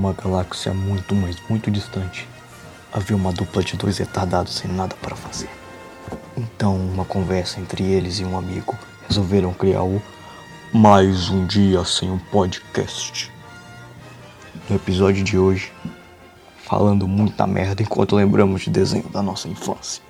[0.00, 2.26] uma galáxia muito, mas muito distante,
[2.90, 5.50] havia uma dupla de dois retardados sem nada para fazer.
[6.34, 10.00] Então, uma conversa entre eles e um amigo resolveram criar o
[10.72, 13.30] Mais um Dia Sem um Podcast.
[14.70, 15.70] No episódio de hoje,
[16.56, 20.02] falando muita merda enquanto lembramos de desenho da nossa infância.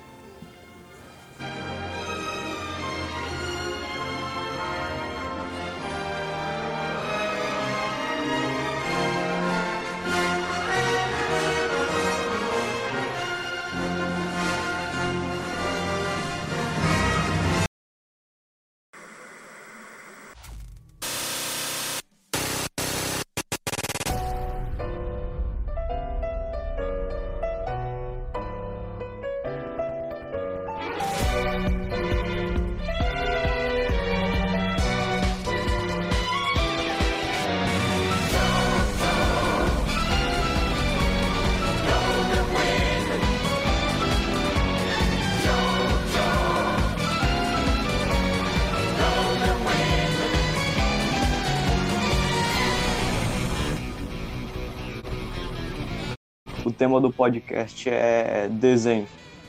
[57.61, 59.07] Podcast é desenho.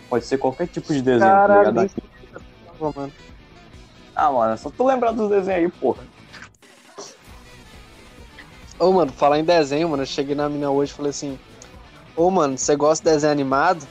[0.08, 1.90] Pode ser qualquer tipo de desenho, tá Caralho, ligado?
[2.80, 3.12] nem mano.
[4.14, 6.02] Ah, mano, é só tu lembrar dos desenhos aí, porra.
[8.78, 11.38] Ô, mano, falar em desenho, mano, eu cheguei na mina hoje e falei assim:
[12.16, 13.86] Ô, mano, você gosta de desenho animado?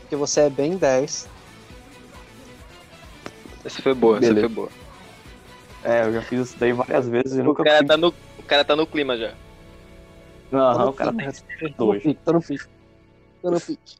[0.00, 1.28] Porque você é bem 10.
[3.64, 4.40] Essa foi boa, Beleza.
[4.40, 4.68] essa foi boa.
[5.82, 8.42] É, eu já fiz isso daí várias vezes e O nunca cara, tá no, o
[8.42, 9.32] cara tá no clima já.
[10.52, 11.30] Aham, o cara tem
[11.76, 12.02] Tô no dois.
[12.02, 12.73] pique, tô no pique.
[13.44, 13.96] No pique.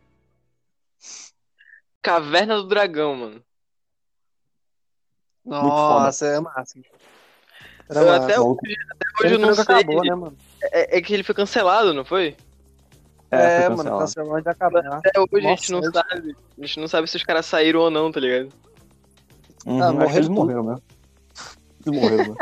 [2.02, 3.44] Caverna do Dragão, mano.
[5.44, 6.80] Nossa, é massa.
[7.90, 9.62] Era Eu até hoje, até hoje eu não sei.
[9.62, 10.36] acabou, né, mano?
[10.62, 12.34] É, é que ele foi cancelado, não foi?
[13.30, 14.00] É, foi mano, cancelado.
[14.00, 14.86] cancelou de acabar.
[14.86, 16.36] Até hoje a gente não Nossa, sabe.
[16.58, 18.50] A gente não sabe se os caras saíram ou não, tá ligado?
[19.66, 20.82] Uhum, Ah, morreram eles morreram mesmo.
[21.86, 22.36] Eles morreram, né?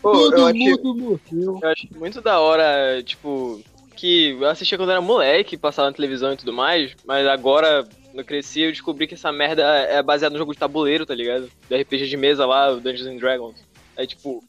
[0.00, 1.20] Pô, eu morreu.
[1.62, 3.60] eu acho muito da hora, tipo,
[4.02, 8.18] que eu assistia quando era moleque, passava na televisão e tudo mais, mas agora, quando
[8.18, 11.48] eu cresci, eu descobri que essa merda é baseada no jogo de tabuleiro, tá ligado?
[11.68, 13.64] Do RPG de mesa lá, o Dungeons and Dragons.
[13.96, 14.42] É tipo,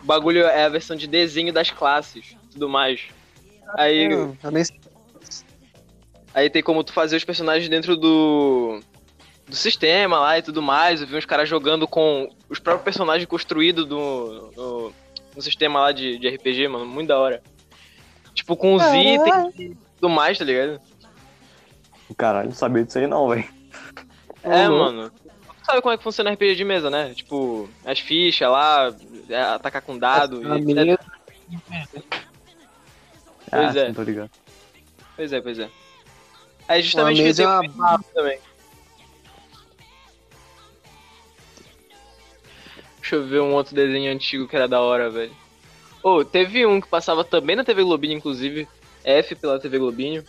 [0.00, 3.00] o bagulho é a versão de desenho das classes tudo mais.
[3.76, 4.78] Aí, nem sei.
[6.32, 8.80] aí tem como tu fazer os personagens dentro do.
[9.44, 11.00] Do sistema lá e tudo mais.
[11.00, 14.92] Eu vi uns caras jogando com os próprios personagens construídos do, no,
[15.34, 16.86] no sistema lá de, de RPG, mano.
[16.86, 17.42] Muito da hora.
[18.40, 19.52] Tipo, com os Caralho.
[19.52, 20.80] itens e tudo mais, tá ligado?
[22.16, 23.44] Caralho, não sabia disso aí não, velho.
[24.42, 24.78] É, Uhum.
[24.78, 25.10] mano.
[25.10, 27.12] Tu sabe como é que funciona RPG de mesa, né?
[27.14, 28.94] Tipo, as fichas lá,
[29.28, 30.40] é, atacar com dado.
[30.50, 31.04] A e minha- etc.
[33.50, 33.86] Pois ah, é.
[33.88, 34.30] sim, tô ligado.
[35.16, 35.68] Pois é, pois é.
[36.66, 38.38] Aí justamente mesa que é tem uma também.
[43.00, 45.34] Deixa eu ver um outro desenho antigo que era da hora, velho.
[46.02, 48.66] Ô, teve um que passava também na TV Globinho, inclusive.
[49.04, 50.24] F pela TV Globinho.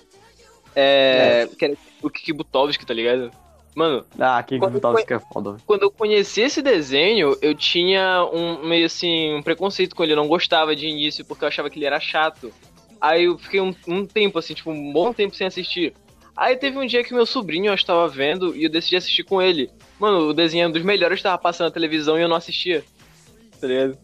[0.75, 1.47] É.
[1.57, 3.31] Que era o Kiki Butovski, tá ligado?
[3.75, 9.33] Mano, Ah, que é foda, quando eu conheci esse desenho, eu tinha um meio assim,
[9.33, 10.11] um preconceito com ele.
[10.11, 12.51] Eu não gostava de início porque eu achava que ele era chato.
[12.99, 15.93] Aí eu fiquei um, um tempo, assim, tipo, um bom tempo sem assistir.
[16.35, 19.41] Aí teve um dia que meu sobrinho eu estava vendo e eu decidi assistir com
[19.41, 19.69] ele.
[19.99, 22.83] Mano, o desenho é um dos melhores tava passando na televisão e eu não assistia.
[23.61, 23.97] Tá ligado?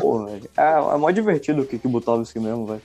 [0.00, 0.50] Porra, velho.
[0.56, 2.82] É, é mó divertido o Kiki Butovski mesmo, velho.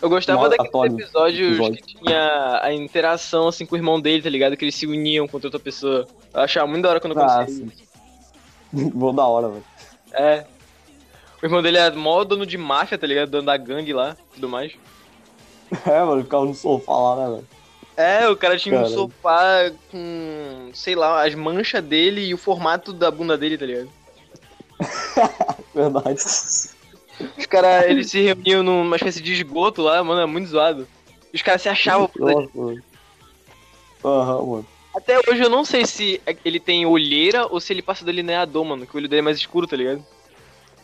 [0.00, 1.82] Eu gostava Mó daqueles episódios episódio.
[1.84, 4.56] que tinha a interação assim com o irmão dele, tá ligado?
[4.56, 6.06] Que eles se uniam contra outra pessoa.
[6.32, 7.66] Eu achava muito da hora quando eu Ah, conheci.
[8.72, 8.90] sim.
[8.94, 9.64] Vou da hora, velho.
[10.12, 10.44] É.
[11.42, 13.30] O irmão dele é mó dono de máfia, tá ligado?
[13.30, 14.72] Dono da gangue lá tudo mais.
[15.84, 17.48] É, mano, ficava no sofá lá, né, velho?
[17.96, 18.94] É, o cara tinha um Caralho.
[18.94, 23.88] sofá com, sei lá, as manchas dele e o formato da bunda dele, tá ligado?
[25.74, 26.20] Verdade.
[27.38, 30.86] Os caras, eles se reuniam numa espécie de esgoto lá, mano, é muito zoado.
[31.32, 32.08] Os caras se achavam.
[32.08, 32.84] por Nossa, velho.
[34.04, 34.66] Aham, mano.
[34.94, 38.86] Até hoje eu não sei se ele tem olheira ou se ele passa delineador, mano,
[38.86, 40.04] que o olho dele é mais escuro, tá ligado?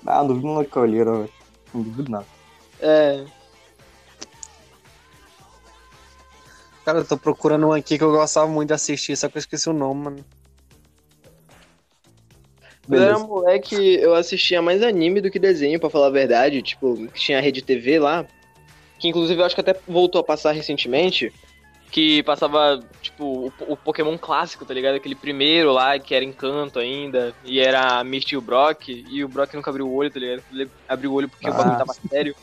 [0.06, 1.33] Ah, não duvido nada que eu olheira, velho.
[1.73, 2.27] Não duvido nada.
[2.81, 3.25] É.
[6.85, 9.41] Cara, eu tô procurando um aqui que eu gostava muito de assistir, só que eu
[9.41, 10.25] esqueci o nome, mano.
[12.87, 16.62] Quando eu era moleque, eu assistia mais anime do que desenho, pra falar a verdade.
[16.62, 18.26] Tipo, tinha a Rede TV lá,
[18.99, 21.32] que inclusive eu acho que até voltou a passar recentemente.
[21.93, 24.94] que passava, tipo, o, o Pokémon clássico, tá ligado?
[24.94, 29.23] Aquele primeiro lá, que era encanto ainda, e era a Misty e o Brock, e
[29.23, 30.43] o Brock nunca abriu o olho, tá ligado?
[30.50, 32.34] Ele abriu o olho porque o bagulho tava sério.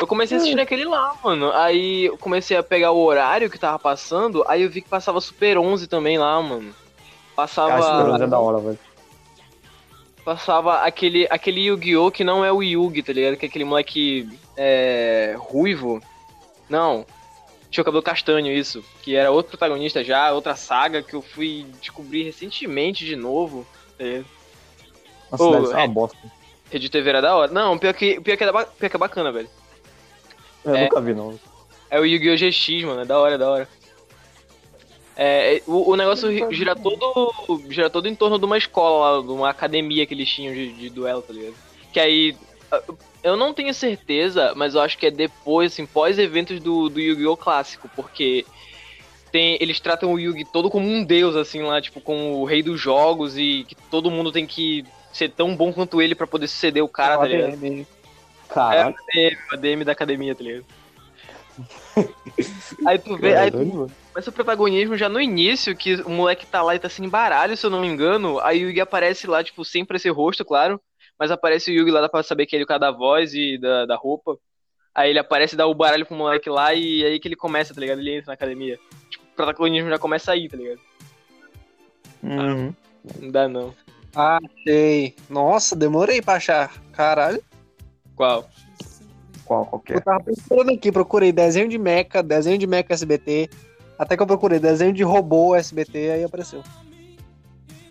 [0.00, 1.52] Eu comecei a assistir naquele lá, mano.
[1.52, 5.20] Aí eu comecei a pegar o horário que tava passando, aí eu vi que passava
[5.20, 6.74] Super 11 também lá, mano.
[7.36, 7.80] Passava.
[7.80, 8.78] Cara, Super 11 é da hora, velho.
[10.24, 12.10] Passava aquele, aquele Yu-Gi-Oh!
[12.10, 13.36] que não é o Yugi, tá ligado?
[13.36, 16.00] Que é aquele moleque é, ruivo.
[16.68, 17.04] Não.
[17.70, 18.84] Tinha o cabelo castanho, isso.
[19.02, 23.66] Que era outro protagonista já, outra saga que eu fui descobrir recentemente de novo.
[23.98, 24.22] É.
[25.30, 26.18] Nossa, deve ser uma é- bosta.
[26.70, 27.50] Rede TV era da hora.
[27.52, 29.48] Não, pior que, pior que, é, pior que é bacana, velho.
[30.64, 30.84] Eu É.
[30.84, 31.38] nunca vi, não.
[31.90, 32.36] É o Yu-Gi-Oh!
[32.36, 33.00] GX, mano.
[33.00, 33.68] É da hora, é da hora.
[35.16, 37.32] É, é, o, o negócio gira todo,
[37.68, 40.90] gira todo em torno de uma escola de uma academia que eles tinham de, de
[40.90, 41.54] duelo, tá ligado?
[41.92, 42.36] Que aí.
[42.70, 42.82] ah,
[43.22, 47.36] Eu não tenho certeza, mas eu acho que é depois, assim, pós-eventos do, do Yu-Gi-Oh!
[47.36, 48.46] clássico, porque
[49.30, 52.62] tem, eles tratam o Yugi todo como um deus, assim, lá, tipo, como o rei
[52.62, 56.48] dos jogos e que todo mundo tem que ser tão bom quanto ele pra poder
[56.48, 57.52] suceder o cara, tá ligado?
[57.54, 57.86] ADM.
[58.48, 58.94] Caralho.
[59.16, 60.64] É, o ADM da academia, tá ligado?
[62.86, 63.90] aí tu vê, cara, aí mano.
[64.12, 67.56] Começa o protagonismo já no início, que o moleque tá lá e tá sem baralho,
[67.56, 68.38] se eu não me engano.
[68.40, 70.80] Aí o Yugi aparece lá, tipo, sem esse rosto, claro.
[71.18, 73.34] Mas aparece o Yugi lá, dá pra saber que é ele com a da voz
[73.34, 74.36] e da, da roupa.
[74.94, 77.80] Aí ele aparece, dá o baralho pro moleque lá e aí que ele começa, tá
[77.80, 78.00] ligado?
[78.00, 78.78] Ele entra na academia.
[79.08, 80.80] Tipo, o protagonismo já começa aí, tá ligado?
[82.22, 82.74] Uhum.
[83.20, 83.74] Não dá não.
[84.14, 85.14] Achei.
[85.28, 86.72] Nossa, demorei pra achar.
[86.92, 87.42] Caralho.
[88.14, 88.48] Qual?
[89.52, 90.00] Qual, qual que Eu é?
[90.00, 93.50] tava procurando aqui, procurei desenho de mecha, desenho de mecha SBT.
[93.98, 96.62] Até que eu procurei desenho de robô SBT, aí apareceu.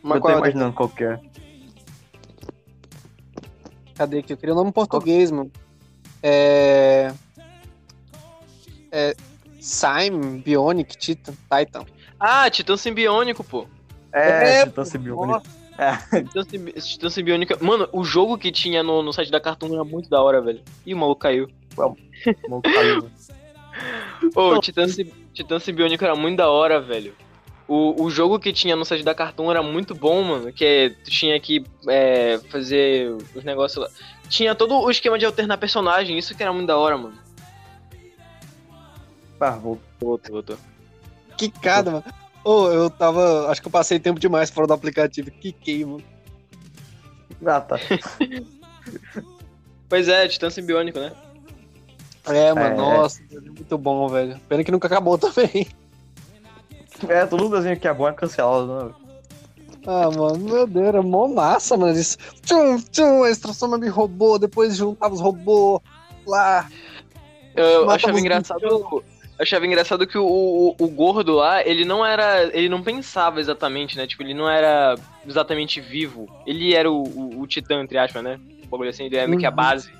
[0.01, 1.19] Mas Eu tô qual é o imaginando qual que é.
[3.93, 4.33] Cadê aqui?
[4.33, 5.51] Eu queria o nome em português, mano.
[6.23, 7.13] É.
[8.91, 9.13] É.
[9.59, 11.85] Sime, Bionic, Titan, Titan.
[12.19, 13.67] Ah, Titã Simbiônico, pô.
[14.11, 15.43] É, É, Titã Simbiônico.
[15.77, 16.43] É, Titã.
[16.81, 17.57] Titã Simbiônica.
[17.61, 20.61] Mano, o jogo que tinha no, no site da Cartoon era muito da hora, velho.
[20.85, 21.49] Ih, o maluco caiu.
[21.77, 23.09] maluco caiu.
[24.35, 27.15] Ô, Titã, Sim- Titã Simbiônico era muito da hora, velho.
[27.67, 30.51] O, o jogo que tinha no site da Cartoon era muito bom, mano.
[30.51, 33.89] Que é, tu tinha que é, fazer os negócios lá.
[34.29, 37.17] Tinha todo o esquema de alternar personagem, isso que era muito da hora, mano.
[39.39, 39.81] Ah, voltou.
[39.99, 40.57] Voltou, voltou.
[41.37, 42.03] Quicada, mano.
[42.43, 43.49] Ô, eu tava.
[43.51, 45.29] Acho que eu passei tempo demais fora do aplicativo.
[45.31, 46.03] Quiquei, mano.
[47.45, 47.77] Ah, tá.
[49.87, 51.11] Pois é, Titã Simbiônico, né?
[52.25, 52.77] É, mano, É.
[52.77, 54.39] nossa, muito bom, velho.
[54.47, 55.67] Pena que nunca acabou também.
[57.09, 58.93] É, todo desenho que é bom é cancelado, né?
[59.85, 61.97] Ah, mano, meu Deus, era mó massa, mano.
[61.99, 62.17] Isso.
[62.41, 65.81] Tchum, tchum, eles transformam em robô, depois juntava os robôs
[66.25, 66.69] lá.
[67.53, 69.03] Eu achava engraçado.
[69.41, 72.43] Eu achava engraçado que o, o, o gordo lá, ele não era.
[72.55, 74.05] Ele não pensava exatamente, né?
[74.05, 74.93] Tipo, ele não era
[75.27, 76.29] exatamente vivo.
[76.45, 78.39] Ele era o, o, o titã, entre aspas, né?
[78.63, 79.55] O bagulho assim, ele é meio que a Uhum.
[79.55, 79.91] base.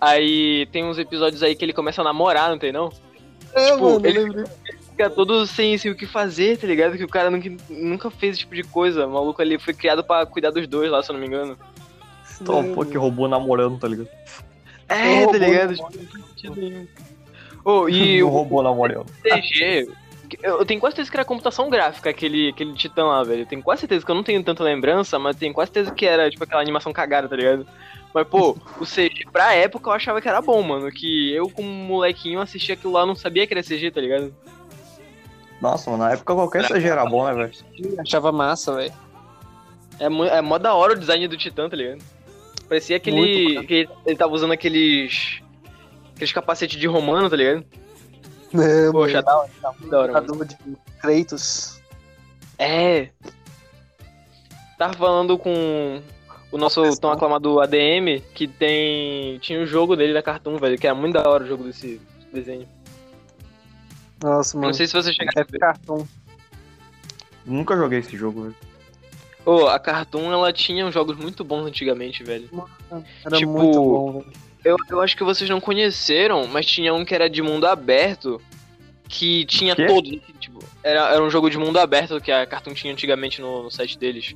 [0.00, 2.92] Aí tem uns episódios aí que ele começa a namorar, não tem não?
[3.52, 4.44] É, Tipo, mano, ele-.
[4.90, 6.96] Fica todo sem, sem o que fazer, tá ligado?
[6.96, 9.06] Que o cara nunca, nunca fez esse tipo de coisa.
[9.08, 11.58] O maluco ali foi criado pra cuidar dos dois lá, se eu não me engano.
[12.42, 14.08] Um pouco que robô namorando, tá ligado?
[14.88, 15.74] É, tá ligado?
[15.74, 16.86] Tipo, não faz sentido nenhum.
[17.66, 19.06] Ô, e o, robô namorando.
[19.22, 19.88] CG.
[20.42, 23.42] Eu tenho quase certeza que era computação gráfica, aquele, aquele titã lá, velho.
[23.42, 26.06] Eu tenho quase certeza que eu não tenho tanta lembrança, mas tenho quase certeza que
[26.06, 27.66] era, tipo, aquela animação cagada, tá ligado?
[28.12, 30.90] Mas, pô, o CG pra época eu achava que era bom, mano.
[30.90, 34.34] Que eu, como molequinho, assistia aquilo lá, não sabia que era CG, tá ligado?
[35.60, 38.00] Nossa, mano, na época qualquer CG era bom, né, velho?
[38.00, 38.92] Achava massa, velho.
[40.00, 42.02] É, é mó da hora o design do titã, tá ligado?
[42.68, 43.16] Parecia aquele.
[43.16, 45.40] Muito, que ele, ele tava usando aqueles.
[46.16, 47.64] Aqueles capacetes de romano, tá ligado?
[48.54, 50.44] É, Poxa, da hora, tá muito da hora, mano.
[50.44, 50.56] De
[51.00, 51.80] Kratos.
[52.58, 53.10] É.
[54.78, 56.00] Tava falando com
[56.50, 59.38] o nosso tão aclamado ADM, que tem.
[59.40, 62.00] Tinha um jogo dele da Cartoon, velho, que era muito da hora o jogo desse
[62.32, 62.66] desenho.
[64.22, 64.68] Nossa, Eu mano.
[64.70, 65.58] Não sei se você chegaram a É ver.
[65.58, 66.08] cartão.
[67.44, 68.54] Nunca joguei esse jogo, velho.
[69.44, 72.48] Ô, a Cartoon, ela tinha uns jogos muito bons antigamente, velho.
[73.24, 74.32] Era Tipo, muito bom, velho.
[74.64, 78.40] Eu, eu acho que vocês não conheceram, mas tinha um que era de mundo aberto,
[79.08, 79.84] que tinha Quê?
[79.84, 83.64] assim, Tipo, era, era um jogo de mundo aberto que a Cartoon tinha antigamente no,
[83.64, 84.34] no site deles.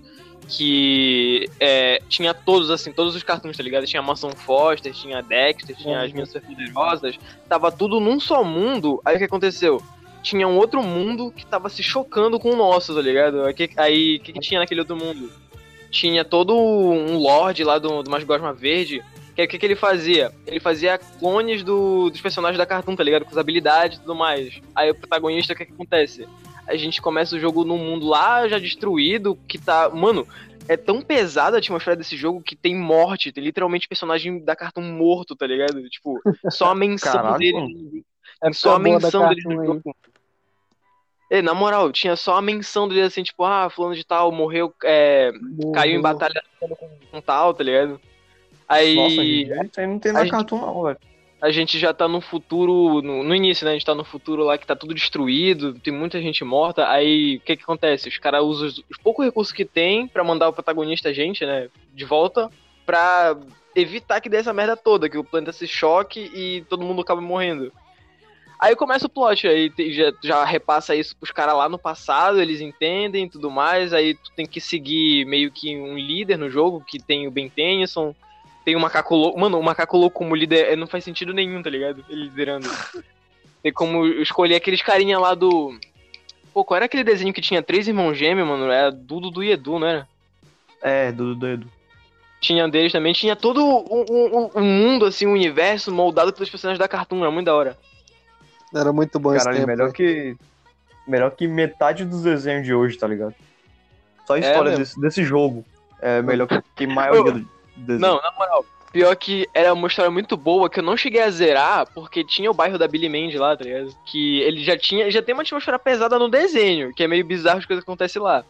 [0.48, 3.86] Que é, tinha todos, assim, todos os cartoons, tá ligado?
[3.86, 6.14] Tinha Mansão Foster, tinha Dexter, tinha As Uhum.
[6.14, 7.18] Minhas Superpoderosas.
[7.48, 9.00] Tava tudo num só mundo.
[9.04, 9.80] Aí o que aconteceu?
[10.22, 13.44] Tinha um outro mundo que tava se chocando com o nosso, tá ligado?
[13.44, 15.30] Aí o que, que, tinha naquele outro mundo?
[15.88, 19.04] Tinha todo um lord lá do, do Masgosma Verde,
[19.40, 20.32] é o que, que ele fazia?
[20.46, 23.24] Ele fazia clones do, dos personagens da Cartoon, tá ligado?
[23.24, 24.60] Com as habilidades e tudo mais.
[24.74, 26.28] Aí o protagonista, o que, que acontece?
[26.66, 29.88] A gente começa o jogo num mundo lá já destruído, que tá.
[29.90, 30.26] Mano,
[30.68, 34.82] é tão pesada a atmosfera desse jogo que tem morte, tem literalmente personagem da Cartoon
[34.82, 35.82] morto, tá ligado?
[35.88, 36.20] Tipo,
[36.50, 38.04] só a menção Caralho, dele.
[38.42, 39.66] É só a da menção dele no aí.
[39.66, 39.96] jogo.
[41.30, 44.74] É, na moral, tinha só a menção dele assim, tipo, ah, fulano de tal morreu,
[44.84, 45.30] é,
[45.72, 46.42] caiu em batalha
[47.10, 48.00] com tal, tá ligado?
[48.72, 50.98] Aí Nossa, gente, não tem a na gente- Cartoon não, velho.
[51.42, 53.72] a gente já tá no futuro, no, no início, né?
[53.72, 56.88] A gente tá no futuro lá que tá tudo destruído, tem muita gente morta.
[56.88, 58.08] Aí o que que acontece?
[58.08, 61.44] Os caras usam os, os poucos recursos que tem pra mandar o protagonista, a gente,
[61.44, 62.48] né, de volta,
[62.86, 63.36] pra
[63.74, 67.20] evitar que dê essa merda toda, que o planeta se choque e todo mundo acaba
[67.20, 67.72] morrendo.
[68.60, 72.38] Aí começa o plot, aí te- já, já repassa isso pros caras lá no passado,
[72.40, 76.84] eles entendem tudo mais, aí tu tem que seguir meio que um líder no jogo,
[76.86, 78.14] que tem o Ben Tennyson,
[78.64, 79.38] tem o macaco louco.
[79.40, 82.04] Mano, o macaco louco como líder é, não faz sentido nenhum, tá ligado?
[82.08, 82.68] Ele liderando.
[83.62, 85.78] tem como escolher aqueles carinha lá do.
[86.52, 88.70] Pô, qual era aquele desenho que tinha três irmãos gêmeos, mano?
[88.70, 90.08] Era Dudu do e Edu, não era?
[90.82, 91.66] É, do dedo.
[92.40, 93.12] Tinha um deles também.
[93.12, 97.20] Tinha todo um, um- um mundo, assim, um universo moldado pelos personagens da Cartoon.
[97.20, 97.78] Era muito da hora.
[98.74, 99.68] Era muito bom esse Caralho, tempo.
[99.70, 99.94] melhor velho.
[99.94, 100.36] que.
[101.06, 103.34] Melhor que metade dos desenhos de hoje, tá ligado?
[104.26, 104.78] Só a É história mesmo.
[104.78, 105.64] desse, desse jogo.
[106.00, 107.48] É melhor que, que a maioria do
[107.80, 108.00] desenho.
[108.00, 108.64] Não, na moral.
[108.92, 112.50] Pior que era uma história muito boa que eu não cheguei a zerar, porque tinha
[112.50, 113.94] o bairro da Billy Mandy lá, tá ligado?
[114.04, 115.10] Que ele já tinha.
[115.10, 118.20] Já tem uma atmosfera pesada no desenho, que é meio bizarro as coisas que acontecem
[118.20, 118.44] lá.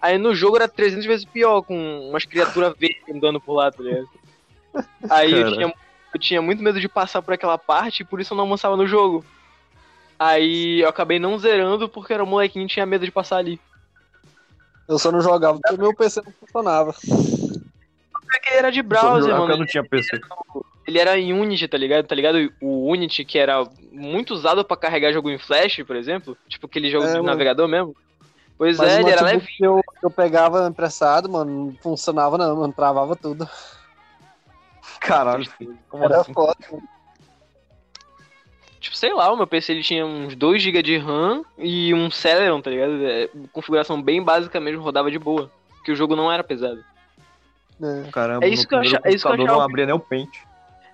[0.00, 3.82] Aí no jogo era 300 vezes pior, com umas criaturas verdes andando por lá, tá
[3.82, 4.08] ligado?
[5.08, 5.74] Aí eu tinha,
[6.14, 8.76] eu tinha muito medo de passar por aquela parte, e por isso eu não avançava
[8.76, 9.24] no jogo.
[10.18, 13.60] Aí eu acabei não zerando porque era um molequinho e tinha medo de passar ali.
[14.88, 16.94] Eu só não jogava porque meu PC não funcionava.
[18.58, 19.52] Era de browser, mano.
[19.52, 20.20] eu não tinha PC.
[20.86, 22.06] Ele era em Unity, tá ligado?
[22.06, 22.52] Tá ligado?
[22.60, 23.62] O Unity, que era
[23.92, 26.36] muito usado pra carregar jogo em Flash, por exemplo.
[26.48, 27.24] Tipo aquele jogo É, de mano.
[27.26, 27.94] navegador mesmo.
[28.56, 29.46] Pois Mas é, ele era leve.
[29.60, 33.48] eu, eu pegava emprestado, mano, não funcionava não, mano, travava tudo.
[35.00, 35.46] Caralho,
[35.88, 36.32] como Era assim?
[36.32, 36.56] foda.
[36.72, 36.82] mano.
[38.80, 42.60] Tipo, sei lá, o meu PC ele tinha uns 2GB de RAM e um Celeron,
[42.60, 43.04] tá ligado?
[43.06, 45.50] É, configuração bem básica mesmo, rodava de boa.
[45.76, 46.82] Porque o jogo não era pesado.
[47.80, 48.10] É.
[48.10, 49.86] Caramba, É isso no que eu primeiro acha- é isso que eu achava- não abria
[49.86, 50.42] nem o pente.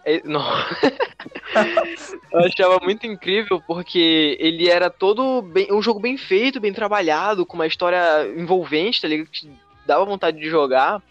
[0.04, 0.42] É, não.
[2.32, 7.46] eu achava muito incrível porque ele era todo bem, um jogo bem feito, bem trabalhado,
[7.46, 9.28] com uma história envolvente, tá ligado?
[9.30, 9.50] Que
[9.86, 11.02] dava vontade de jogar.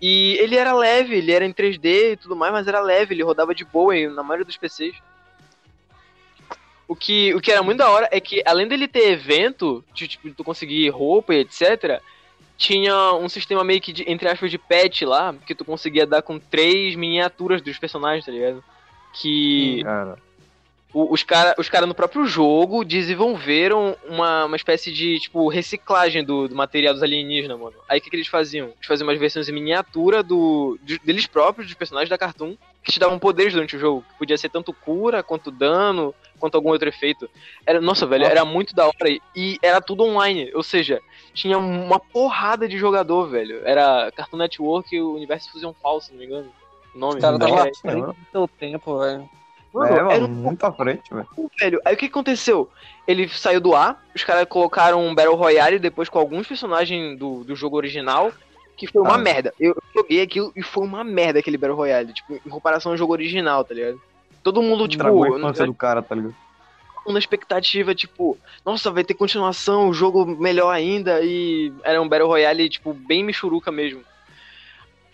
[0.00, 3.22] E ele era leve, ele era em 3D e tudo mais, mas era leve, ele
[3.22, 4.94] rodava de boa na maioria dos PCs.
[6.86, 10.06] O que, o que era muito da hora é que, além dele ter evento, de
[10.06, 12.00] tipo, tu conseguir roupa e etc.,
[12.56, 16.22] tinha um sistema meio que, de, entre aspas, de patch lá, que tu conseguia dar
[16.22, 18.62] com três miniaturas dos personagens, tá ligado?
[19.12, 19.82] Que
[20.94, 26.24] o- os caras os cara no próprio jogo desenvolveram uma, uma espécie de, tipo, reciclagem
[26.24, 27.76] do, do material dos alienígenas, mano.
[27.88, 28.68] Aí o que, que eles faziam?
[28.68, 32.92] Eles faziam umas versões em miniatura do, de- deles próprios, dos personagens da Cartoon, que
[32.92, 34.04] te davam poderes durante o jogo.
[34.12, 37.28] Que podia ser tanto cura, quanto dano, quanto algum outro efeito.
[37.66, 38.94] Era, nossa, velho, era muito da hora.
[39.34, 40.50] E era tudo online.
[40.54, 41.00] Ou seja,
[41.32, 43.60] tinha uma porrada de jogador, velho.
[43.66, 46.52] Era Cartoon Network e o Universo Fusion Falso, se não me engano.
[46.94, 47.20] O nome.
[47.34, 49.28] Os caras estavam do seu tempo, velho.
[49.74, 51.26] Mano, é, era mano, um muito à frente, velho.
[51.60, 51.80] velho.
[51.84, 52.70] Aí o que aconteceu?
[53.08, 57.42] Ele saiu do ar, os caras colocaram um Battle Royale depois com alguns personagens do,
[57.42, 58.32] do jogo original,
[58.76, 59.18] que foi uma Ah.
[59.18, 59.52] merda.
[59.58, 63.12] Eu joguei aquilo e foi uma merda aquele Battle Royale, tipo, em comparação ao jogo
[63.12, 64.00] original, tá ligado?
[64.44, 66.34] Todo mundo, tipo, Estragou a na infância do cara, tá ligado?
[67.06, 72.28] na expectativa, tipo, nossa, vai ter continuação, o jogo melhor ainda, e era um Battle
[72.28, 74.02] Royale, tipo, bem michuruca mesmo.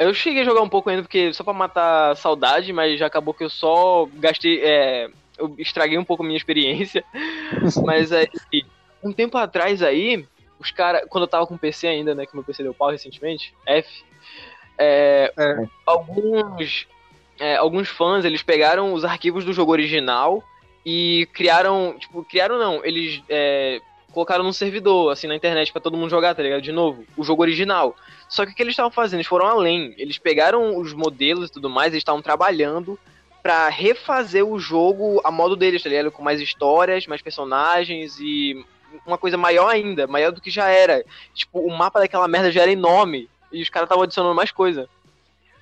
[0.01, 3.35] Eu cheguei a jogar um pouco ainda, porque só pra matar saudade, mas já acabou
[3.35, 7.05] que eu só gastei, é, eu estraguei um pouco a minha experiência.
[7.85, 8.27] mas aí,
[9.05, 10.27] um tempo atrás aí,
[10.59, 12.91] os caras, quando eu tava com o PC ainda, né, que meu PC deu pau
[12.91, 14.03] recentemente, F,
[14.79, 15.69] é, É.
[15.85, 16.89] alguns,
[17.39, 20.43] é, alguns fãs, eles pegaram os arquivos do jogo original
[20.85, 25.97] e criaram, tipo, criaram não, eles é, colocaram num servidor, assim, na internet pra todo
[25.97, 26.63] mundo jogar, tá ligado?
[26.63, 27.97] De novo, o jogo original.
[28.29, 29.19] Só que o que eles estavam fazendo?
[29.19, 29.95] Eles foram além.
[29.97, 32.99] Eles pegaram os modelos e tudo mais, eles estavam trabalhando
[33.43, 36.13] pra refazer o jogo a modo deles, tá ligado?
[36.13, 38.65] Com mais histórias, mais personagens e
[39.07, 41.05] uma coisa maior ainda, maior do que já era.
[41.33, 44.89] Tipo, o mapa daquela merda já era enorme e os caras estavam adicionando mais coisa.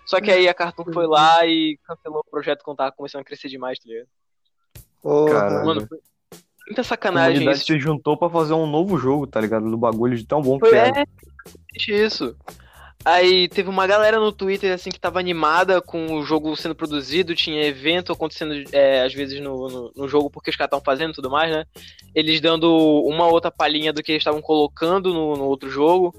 [0.04, 3.24] Só que aí a Cartoon foi lá e cancelou o projeto quando tava começando a
[3.24, 4.08] crescer demais, tá ligado?
[5.30, 5.98] Cara, Mano, foi
[6.68, 7.66] muita A sacanagem comunidade isso.
[7.66, 9.70] se juntou pra fazer um novo jogo, tá ligado?
[9.70, 11.00] Do bagulho de tão bom que era.
[11.00, 12.36] é, exatamente isso.
[13.04, 17.34] Aí teve uma galera no Twitter assim que tava animada com o jogo sendo produzido,
[17.34, 21.12] tinha evento acontecendo é, às vezes no, no, no jogo porque os caras estavam fazendo
[21.12, 21.64] e tudo mais, né?
[22.14, 22.68] Eles dando
[23.06, 26.12] uma outra palhinha do que eles estavam colocando no, no outro jogo.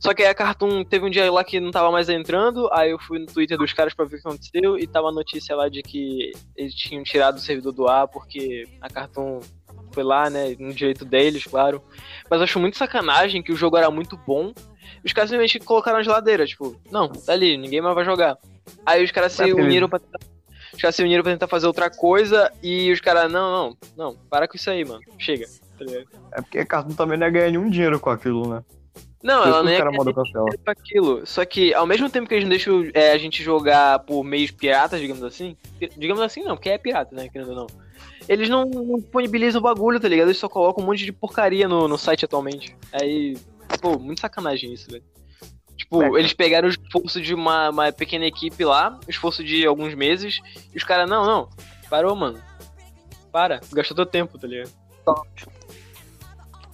[0.00, 2.90] Só que aí a Cartoon teve um dia lá que não tava mais entrando, aí
[2.90, 5.56] eu fui no Twitter dos caras pra ver o que aconteceu e tava a notícia
[5.56, 9.40] lá de que eles tinham tirado o servidor do ar porque a Cartoon
[9.96, 11.82] foi lá, né, no direito deles, claro.
[12.30, 14.52] Mas eu acho muito sacanagem que o jogo era muito bom.
[15.02, 18.36] Os caras simplesmente colocaram na geladeira, tipo, não, tá ali, ninguém mais vai jogar.
[18.84, 20.18] Aí os caras se É, uniram pra tentar.
[20.74, 24.16] Os caras se uniram pra tentar fazer outra coisa e os caras, não, não, não,
[24.28, 25.00] para com isso aí, mano.
[25.18, 25.46] Chega.
[25.78, 25.84] tá?
[26.32, 28.62] É porque a Cartoon também não ia ganhar nenhum dinheiro com aquilo, né?
[29.22, 30.58] Não, ela é caras mandam cancelar.
[30.62, 31.26] pra aquilo.
[31.26, 34.50] Só que, ao mesmo tempo que eles não deixam é, a gente jogar por meios
[34.50, 35.56] piratas, digamos assim.
[35.96, 37.28] Digamos assim, não, porque é pirata, né?
[37.28, 37.85] Querendo ou não.
[38.28, 40.28] Eles não, não disponibilizam o bagulho, tá ligado?
[40.28, 42.76] Eles só colocam um monte de porcaria no, no site atualmente.
[42.92, 43.36] Aí,
[43.80, 45.04] pô, muito sacanagem isso, velho.
[45.76, 49.64] Tipo, É, eles pegaram o esforço de uma, uma pequena equipe lá, o esforço de
[49.66, 50.40] alguns meses,
[50.74, 51.48] e os caras, não, não,
[51.88, 52.42] parou, mano.
[53.30, 54.72] Para, gastou teu tempo, tá ligado?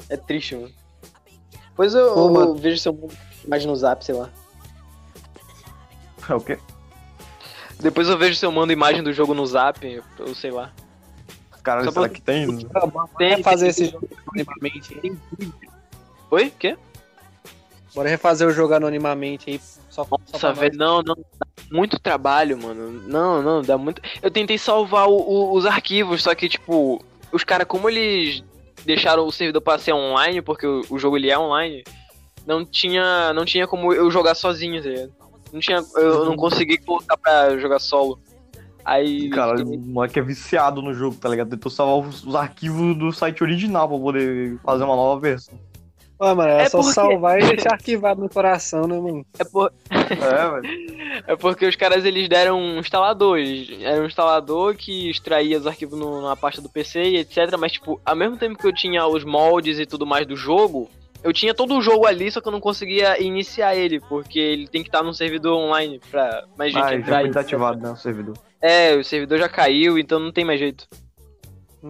[0.09, 0.73] É triste, mano.
[1.69, 3.11] Depois eu, Pô, eu vejo seu
[3.45, 4.31] imagem no zap, sei lá.
[6.29, 6.59] É o quê?
[7.81, 10.73] Depois eu vejo se eu mando imagem do jogo no zap, ou sei lá.
[11.63, 12.47] Caralho, Só será que tem?
[12.47, 15.17] Bora refazer esse jogo anonimamente aí.
[16.31, 16.53] Oi?
[16.59, 16.77] Quê?
[17.95, 19.61] Bora refazer o jogo anonimamente aí.
[19.91, 21.15] Só, só Nossa, pra velho, não, não.
[21.15, 22.91] Dá muito trabalho, mano.
[23.07, 24.01] Não, não, dá muito.
[24.23, 28.43] Eu tentei salvar o- o- os arquivos, só que, tipo, os caras, como eles
[28.85, 31.85] deixaram o servidor pra ser online, porque o, o jogo ele é online,
[32.47, 35.13] não tinha, não tinha como eu jogar sozinho, tá ligado?
[35.53, 38.19] Não tinha, eu não consegui colocar pra jogar solo.
[38.85, 39.31] Aí.
[39.31, 41.51] Cara, o moleque é viciado no jogo, tá ligado?
[41.51, 45.55] Tentou salvar os, os arquivos do site original pra poder fazer uma nova versão.
[46.19, 49.27] Ó, mano, é, É só porque- salvar e deixar arquivado no coração, né, mano?
[49.39, 50.63] é, por- É, velho.
[51.27, 53.39] é porque os caras eles deram um instalador.
[53.39, 57.57] Eles, era um instalador que extraía os arquivos no- na pasta do PC e etc.
[57.59, 60.89] Mas, tipo, ao mesmo tempo que eu tinha os moldes e tudo mais do jogo,
[61.23, 64.67] eu tinha todo o jogo ali, só que eu não conseguia iniciar ele, porque ele
[64.69, 67.25] tem que estar num servidor online pra mais gente Ah, entrar.
[67.25, 68.37] e- desativado, né, o servidor.
[68.61, 70.87] É, o servidor já caiu, então não tem mais jeito.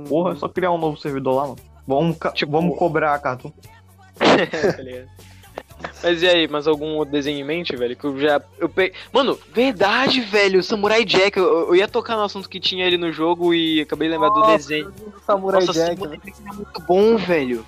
[0.09, 1.59] Porra, é só criar um novo servidor lá, mano.
[1.87, 3.53] Vamos, Tipo- vamos cobrar a Cartoon.
[6.03, 7.97] Mas e aí, mais algum outro desenho em mente, velho?
[7.97, 8.41] Que eu já.
[8.59, 8.93] Eu pe...
[9.13, 10.63] Mano, verdade, velho.
[10.63, 11.37] Samurai Jack.
[11.37, 14.43] Eu, eu ia tocar no assunto que tinha ele no jogo e acabei lembrar do
[14.47, 14.93] desenho.
[15.27, 15.97] Samurai Nossa, Jack.
[15.99, 17.67] Samurai Jack é muito bom, velho.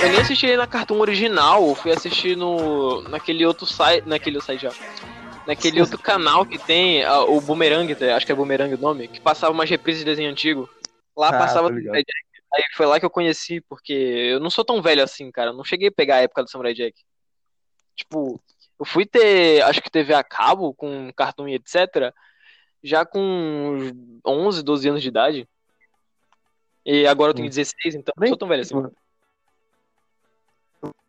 [0.00, 3.02] Eu nem assisti na Cartoon original, fui assistir no.
[3.08, 4.06] naquele outro site.
[4.06, 4.70] Naquele site já.
[5.48, 8.14] Naquele outro canal que tem, ah, o Boomerang, tá?
[8.14, 10.68] acho que é Boomerang o nome, que passava umas reprises de desenho antigo.
[11.16, 11.68] Lá Ah, passava.
[11.68, 12.28] Samurai Jack.
[12.54, 15.48] Aí foi lá que eu conheci, porque eu não sou tão velho assim, cara.
[15.48, 17.02] Eu não cheguei a pegar a época do Samurai Jack.
[17.96, 18.38] Tipo,
[18.78, 22.12] eu fui ter, acho que TV a cabo com Cartoon e etc.
[22.82, 23.92] Já com uns
[24.26, 25.48] 11, 12 anos de idade.
[26.84, 27.50] E agora eu tenho Hum.
[27.50, 28.74] 16, então eu não sou tão velho assim.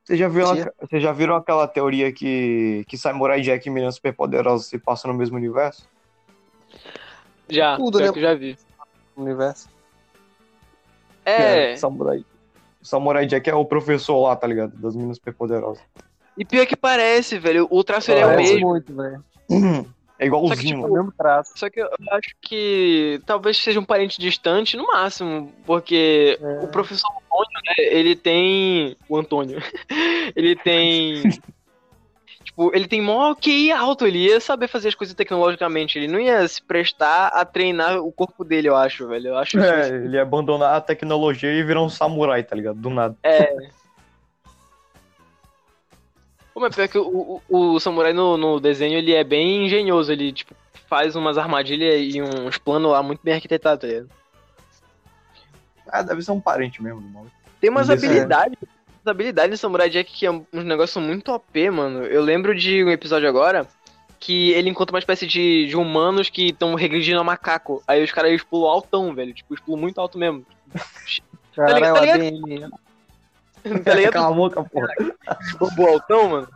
[0.10, 0.74] Vocês já, viram, Tia.
[0.82, 5.18] vocês já viram aquela teoria que, que Samurai Jack e Meninas Superpoderosas se passam no
[5.18, 5.88] mesmo universo?
[7.48, 8.12] Já, Tudo, né?
[8.12, 8.58] que já vi.
[9.16, 9.70] Universo.
[11.24, 12.26] É, Samurai.
[12.82, 14.76] Samurai Jack é o professor lá, tá ligado?
[14.78, 15.84] Das Meninas Superpoderosas.
[16.36, 17.68] e pior que parece, velho.
[17.70, 18.68] O traço é o mesmo.
[18.68, 19.24] muito, velho.
[20.20, 21.52] É igualzinho, Só que, tipo, mesmo traço.
[21.56, 26.66] Só que eu acho que talvez seja um parente distante no máximo, porque É.
[26.66, 28.98] o professor Antônio, né, ele tem.
[29.08, 29.60] O Antônio.
[30.36, 31.24] ele tem.
[32.44, 36.20] tipo, ele tem mó QI alto, ele ia saber fazer as coisas tecnologicamente, ele não
[36.20, 39.30] ia se prestar a treinar o corpo dele, eu acho, velho.
[39.30, 39.94] Eu acho É, isso.
[39.94, 42.78] ele ia abandonar a tecnologia e virar um samurai, tá ligado?
[42.78, 43.16] Do nada.
[43.22, 43.30] Pô,
[46.60, 50.32] mas pior que o, o, o samurai no, no desenho ele é bem engenhoso, ele
[50.32, 50.54] tipo,
[50.88, 54.10] faz umas armadilhas e uns planos lá muito bem arquitetados, tá ligado?
[55.88, 57.32] Ah, deve ser um parente mesmo, mano.
[57.60, 58.58] Tem umas habilidades,
[59.06, 62.04] habilidades em Samurai Jack que é uns negócios muito OP, mano.
[62.06, 63.68] Eu lembro de um episódio agora
[64.20, 67.82] que ele encontra uma espécie de, de humanos que estão regredindo a macaco.
[67.88, 69.34] Aí os caras eles pulam altão, velho.
[69.34, 70.46] Tipo, eles pulam muito alto mesmo.
[71.56, 72.42] Cara, ligado- é o tá ligado?
[72.42, 72.89] Tá ligado?
[74.12, 74.90] Cala a boca, porra.
[75.60, 76.48] bambu altão, mano.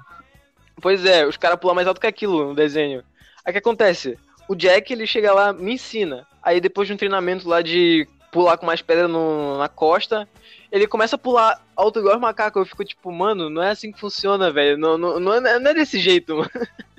[0.82, 3.04] Pois é, os caras pulam mais alto que aquilo no desenho.
[3.46, 4.18] Aí o que acontece?
[4.48, 6.28] O Jack, ele chega lá, me ensina.
[6.42, 10.28] Aí depois de um treinamento lá de pular com mais pedra no- na costa.
[10.72, 12.60] Ele começa a pular alto igual os macacos.
[12.62, 14.78] Eu fico tipo, mano, não é assim que funciona, velho.
[14.78, 16.50] Não, não, não, é, não é desse jeito, mano.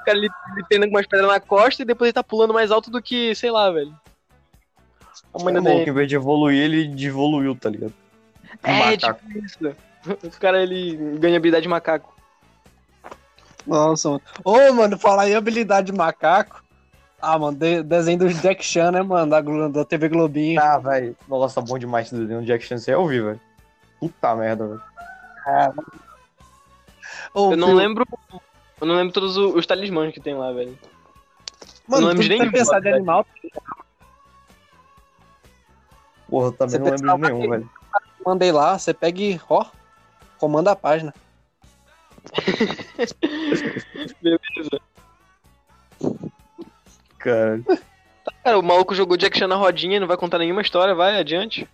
[0.00, 2.54] O cara ele, ele prendendo com mais pedras na costa e depois ele tá pulando
[2.54, 3.92] mais alto do que, sei lá, velho.
[5.34, 5.90] A maneira maluco, dele.
[5.90, 7.92] em vez de evoluir, ele devoluiu, tá ligado?
[8.64, 9.20] Um É, macaco.
[9.26, 9.58] tipo isso.
[10.22, 12.14] O cara ele ganha habilidade de macaco.
[13.66, 14.22] Nossa, mano.
[14.44, 16.62] Ô, mano, falar em habilidade de macaco.
[17.20, 19.28] Ah, mano, de- desenho do Jack Chan, né, mano?
[19.28, 20.60] Da, da TV Globinho.
[20.62, 21.16] Ah, velho.
[21.26, 22.78] Nossa, bom demais esse desenho do Jack Chan.
[22.78, 23.40] Você ouviu, velho?
[23.98, 24.82] Puta merda, velho.
[27.34, 28.04] Ô, Eu não filho, lembro.
[28.80, 30.78] Eu não lembro todos os, os talismãs que tem lá, velho.
[31.88, 33.26] Mano, não lembro tudo de pensar animal,
[36.28, 37.70] Porra, eu também Você não lembro nenhum, velho.
[38.26, 39.64] Mandei lá, você pega e, ó,
[40.38, 41.14] comanda a página.
[44.20, 44.80] Beleza.
[47.18, 47.60] Cara,
[48.42, 51.18] Cara, o maluco jogou Jack Chan na rodinha e não vai contar nenhuma história, vai,
[51.18, 51.68] adiante.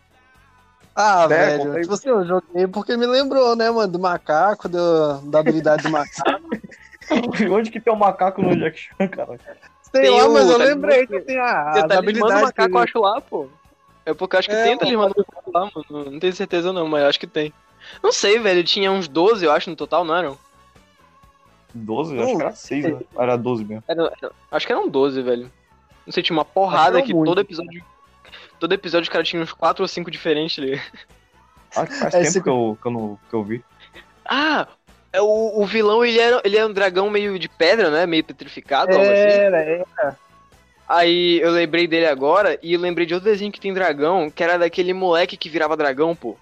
[0.94, 1.82] Ah, É, velho, conta aí.
[1.82, 5.90] tipo assim, eu joguei porque me lembrou, né, mano, do macaco, do, da habilidade do
[5.90, 6.42] macaco.
[7.50, 9.40] onde que tem um macaco no Jack Chan, cara?
[9.82, 11.98] Sei Tem lá, o mas eu talismã lembrei que- tem a, as o talismã do
[11.98, 12.42] habilidades.
[12.42, 13.48] macaco, que eu acho lá, pô.
[14.04, 16.10] É porque eu acho que É, tem talismã do macaco lá, mano.
[16.10, 17.52] Não tenho certeza não, mas eu acho que tem.
[18.02, 20.38] Não sei, velho, tinha uns 12, eu acho, no total, não eram?
[21.74, 22.14] 12?
[22.14, 23.00] Não, acho que era 6, né?
[23.16, 23.84] Era 12 mesmo.
[23.88, 25.50] Era- era- acho que eram 12, velho.
[26.06, 27.84] Não sei, tinha uma porrada Acho que era todo episódio.
[28.58, 30.72] Todo episódio, cara, tinha uns 4 ou 5 diferentes ali.
[31.74, 33.64] Acho que faz É, tempo esse- que, eu, que, eu não, que eu vi.
[34.24, 34.66] Ah!
[35.12, 38.06] é O, o vilão, ele era, ele é um dragão meio de pedra, né?
[38.06, 39.28] Meio petrificado, algo assim.
[39.28, 39.84] Era, é.
[40.92, 44.44] Aí eu lembrei dele agora e eu lembrei de outro desenho que tem dragão, que
[44.44, 46.36] era daquele moleque que virava dragão, pô.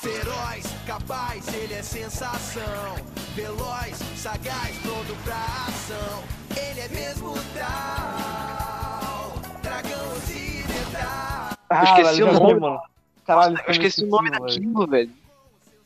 [0.00, 2.94] Feroz, capaz, ele é sensação.
[3.34, 5.34] Veloz, sagaz, pronto pra
[5.68, 6.22] ação.
[6.56, 9.32] Ele é mesmo tal.
[9.62, 11.58] Dragão ocidental.
[11.68, 12.60] Ah, esqueci velho, o nome.
[12.60, 12.80] mano.
[13.26, 15.10] Caralho, Eu esqueci o nome daquilo, velho.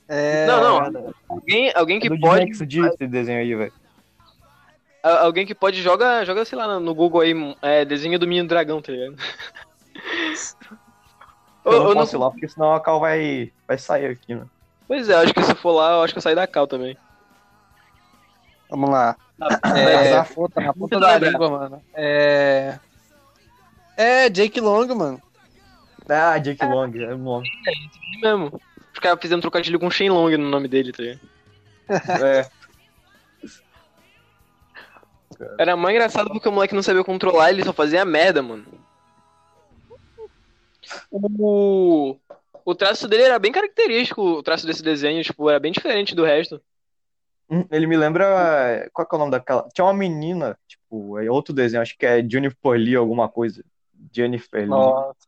[0.06, 0.80] É, Não, não.
[0.80, 2.44] Alguém, Alguém, alguém que do pode.
[2.44, 3.72] Dinex Dia esse desenho aí, velho.
[5.02, 7.32] Alguém que pode joga, joga, sei lá, no- Google aí,
[7.62, 9.16] é, desenho do menino dragão, tá ligado?
[11.64, 14.06] Eu, Eu- não eu não- posso ir lá, porque senão a Cal vai, vai sair
[14.06, 14.46] aqui, né?
[14.86, 16.96] Pois é, acho que se for lá, eu acho que eu saio da cal também.
[18.70, 19.16] Vamos lá.
[19.76, 21.82] É, É, na ponta, na ponta da língua, mano.
[21.94, 22.78] É.
[23.96, 25.22] É, Jake Long, mano.
[26.08, 27.46] Ah, Jake Long, é o nome.
[27.66, 28.60] ele mesmo.
[28.94, 31.20] Os caras fizeram um trocadilho com Shenlong no nome dele, tá ligado?
[32.24, 32.48] É.
[35.58, 38.66] Era mais engraçado porque o moleque não sabia controlar, ele só fazia merda, mano.
[41.10, 42.16] O,
[42.64, 46.24] o traço dele era bem característico, o traço desse desenho, tipo, era bem diferente do
[46.24, 46.60] resto.
[47.50, 48.88] Hum, Ele me lembra.
[48.92, 49.68] Qual que é o nome daquela?
[49.72, 53.64] Tinha uma menina, tipo, é outro desenho, acho que é Jennifer Lee, alguma coisa.
[54.12, 54.68] Jennifer Lee.
[54.68, 55.27] Nossa.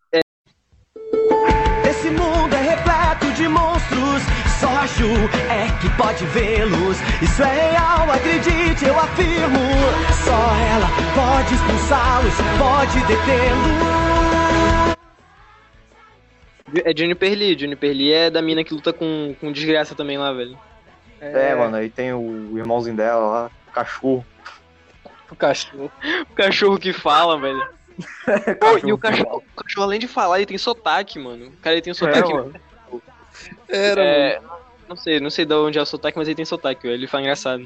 [4.81, 5.12] Só a Ju
[5.51, 6.97] é que pode vê-los.
[7.21, 9.59] Isso é real, acredite, eu afirmo.
[10.25, 13.81] Só ela pode expulsá-los, pode detê-los.
[16.85, 20.33] É Juniper Lee, Juniper Lee é da mina que luta com, com desgraça também lá,
[20.33, 20.59] velho.
[21.21, 24.25] É, mano, aí tem o irmãozinho dela lá, o cachorro.
[25.31, 25.93] O cachorro.
[26.31, 27.69] O cachorro que fala, velho.
[28.59, 31.49] Pô, e o cachorro, o cachorro, além de falar, ele tem sotaque, mano.
[31.49, 32.33] O cara ele tem um sotaque.
[32.33, 32.55] mano.
[33.69, 34.40] Era, é,
[34.90, 36.94] não sei, não sei de onde é o sotaque, mas ele tem sotaque, velho.
[36.94, 37.64] Ele fala engraçado.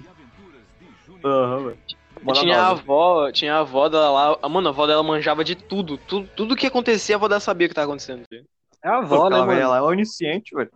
[1.25, 1.79] Aham, velho.
[2.23, 2.81] Manda tinha a nova.
[2.81, 4.39] avó, tinha a avó dela lá.
[4.43, 5.97] a- Mano, a avó dela manjava de tudo.
[5.99, 8.23] Tudo, tudo que acontecia, a avó dela sabia o que tava acontecendo.
[8.31, 8.45] velho.
[8.83, 9.69] É a avó, né, velha mano?
[9.71, 10.71] lá é onisciente, velho.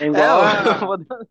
[0.00, 1.26] É É, igual, a a- avó dela-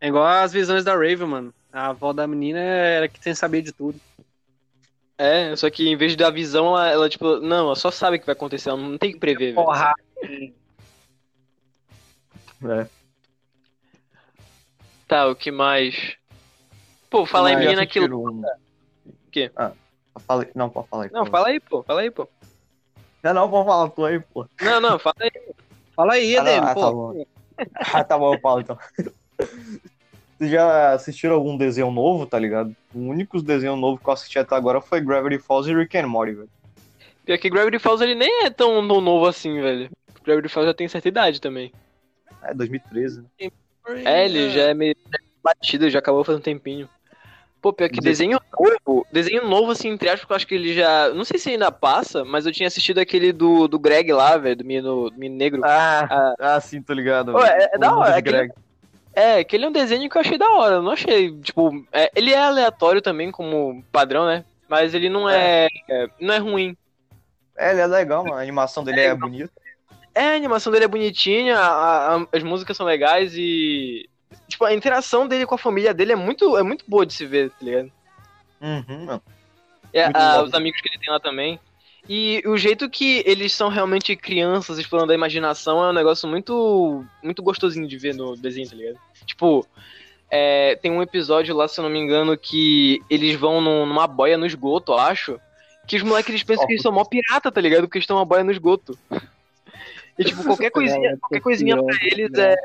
[0.00, 1.54] é igual as visões da Raven, mano.
[1.72, 3.98] A avó da menina era que tem saber de tudo.
[5.18, 8.16] é, só que em vez de dar visão, ela, ela, tipo, não, ela só sabe
[8.16, 9.66] o que vai acontecer, ela não tem que prever, velho.
[12.64, 12.86] É.
[15.06, 16.16] Tá, o que mais?
[17.08, 17.82] Pô, fala aí, Mas menina,
[18.16, 18.42] um-
[19.06, 19.50] O quê?
[19.56, 19.72] Ah,
[20.26, 20.50] fala aí.
[20.54, 21.10] Não, pode falar aí.
[21.12, 22.28] Não, fala aí, pô, fala aí, pô.
[23.22, 24.46] Não, não, pode falar tu aí, pô.
[24.60, 25.30] Não, não, fala aí.
[25.96, 26.80] Fala aí, Ah, Edem, ah, pô.
[26.80, 27.26] tá bom.
[27.94, 28.78] Ah, tá bom, eu falo então.
[30.38, 32.72] Vocês já assistiram algum desenho novo, tá ligado?
[32.94, 36.06] O único desenho novo que eu assisti até agora foi Gravity Falls e Rick and
[36.06, 36.50] Morty, velho.
[37.24, 39.90] Pior que Gravity Falls ele nem é tão tão novo assim, velho.
[40.24, 41.72] Gravity Falls já tem certa idade também.
[42.42, 43.50] É, 2013, né?
[44.04, 44.94] É, ele já é meio
[45.42, 46.88] batido, já acabou faz um tempinho.
[47.60, 51.08] Pô, pior que desenho novo, desenho novo, assim, entre aspas, eu acho que ele já.
[51.12, 54.56] Não sei se ainda passa, mas eu tinha assistido aquele do, do Greg lá, velho,
[54.56, 55.62] do menino, do menino negro.
[55.64, 57.32] Ah, ah, sim, tô ligado.
[57.32, 58.52] Pô, é- é da hora, de aquele- Greg.
[59.12, 62.08] É, aquele é um desenho que eu achei da hora, eu não achei, tipo, é,
[62.14, 64.44] ele é aleatório também, como padrão, né?
[64.68, 65.66] Mas ele não é,
[66.20, 66.76] não é ruim.
[67.56, 68.36] É, ele é legal, mano.
[68.36, 69.50] A animação dele é bonita.
[70.18, 74.08] É, a animação dele é bonitinha, a- a- as músicas são legais e.
[74.48, 77.24] Tipo, a interação dele com a família dele é muito, é muito boa de se
[77.26, 77.90] ver, tá ligado?
[78.60, 79.22] Uhum, mano.
[79.92, 80.44] É, legal.
[80.44, 81.58] os amigos que ele tem lá também.
[82.08, 87.04] E o jeito que eles são realmente crianças explorando a imaginação é um negócio muito
[87.22, 88.98] muito gostosinho de ver no desenho, tá ligado?
[89.26, 89.66] Tipo,
[90.30, 94.06] é, tem um episódio lá, se eu não me engano, que eles vão num- numa
[94.06, 95.38] boia no esgoto, eu acho.
[95.86, 97.82] Que os moleques eles pensam que eles são mó pirata, tá ligado?
[97.82, 98.98] Porque eles estão numa boia no esgoto.
[100.18, 102.56] E tipo, qualquer coisinha, qualquer coisinha pra eles é.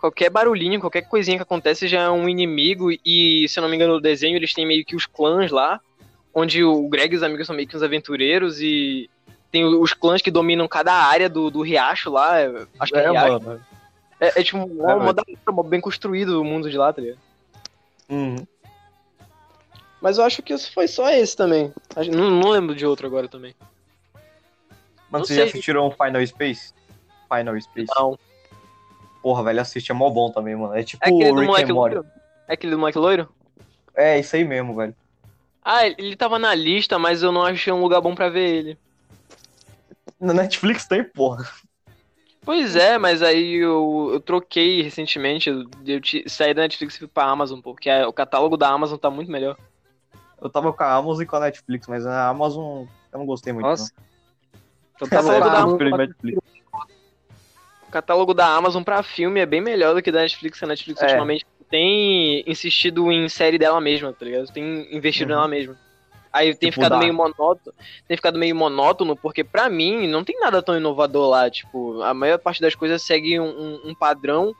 [0.00, 2.90] Qualquer barulhinho, qualquer coisinha que acontece já é um inimigo.
[3.04, 5.80] E, se eu não me engano, no desenho eles têm meio que os clãs lá
[6.32, 9.10] onde o Greg e os amigos são meio que uns aventureiros e
[9.50, 12.38] tem os clãs que dominam cada área do, do riacho lá.
[12.38, 13.44] é- Acho que é, É, riacho.
[13.44, 13.60] mano.
[14.20, 16.92] É, é tipo um É, mó da hora, mó bem construído o mundo de lá,
[16.92, 17.18] tá ligado?
[18.08, 18.36] Uhum.
[20.00, 21.72] Mas eu acho que isso foi só esse também.
[22.12, 23.52] Não, não lembro de outro agora também.
[25.10, 26.72] Mano, vocês já assistiram Final Space?
[27.32, 27.88] Final Space.
[27.96, 28.18] Não.
[29.22, 30.74] Porra, velho, assiste, é mó bom também, mano.
[30.74, 31.96] É tipo É aquele do Rick and Morty.
[32.46, 33.28] É aquele do moleque loiro?
[33.94, 34.94] É, isso aí mesmo, velho.
[35.64, 38.78] Ah, ele- tava na lista, mas eu não achei um lugar bom pra ver ele.
[40.20, 41.46] Na Netflix tem, porra.
[42.42, 47.08] Pois é, mas aí eu, eu troquei recentemente, eu, eu saí da Netflix e fui
[47.08, 49.56] pra Amazon, porque a- o catálogo da Amazon tá muito melhor.
[50.40, 53.52] Eu tava com a Amazon e com a Netflix, mas a Amazon eu não gostei
[53.52, 53.92] muito, Nossa.
[53.98, 54.07] Não.
[55.06, 56.38] Catálogo, Eu da, prefiro a Netflix.
[57.86, 61.00] o catálogo da Amazon pra filme é bem melhor do que da Netflix, a Netflix
[61.00, 61.06] É.
[61.06, 64.50] ultimamente tem insistido em série dela mesma, tá ligado?
[64.52, 65.36] Tem investido Uhum.
[65.38, 65.76] nela mesma.
[66.32, 67.02] Aí tem Tipo ficado Dark.
[67.02, 67.74] meio monótono,
[68.06, 72.12] tem ficado meio monótono, porque pra mim não tem nada tão inovador lá, tipo, a
[72.12, 74.54] maior parte das coisas segue um, um- padrão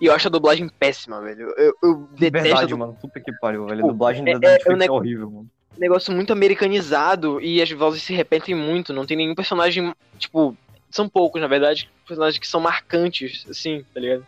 [0.00, 1.48] e eu acho a dublagem péssima, velho.
[1.56, 2.96] Eu, eu detesto Verdade, mano.
[3.00, 3.72] Puta que pariu, velho.
[3.72, 5.50] A Tipo, dublagem é- da é- Netflix é é, neg- horrível, mano.
[5.78, 8.92] Negócio muito americanizado e as vozes se repetem muito.
[8.92, 10.56] Não tem nenhum personagem, tipo,
[10.90, 14.26] são poucos, na verdade, personagens que são marcantes, assim, tá ligado?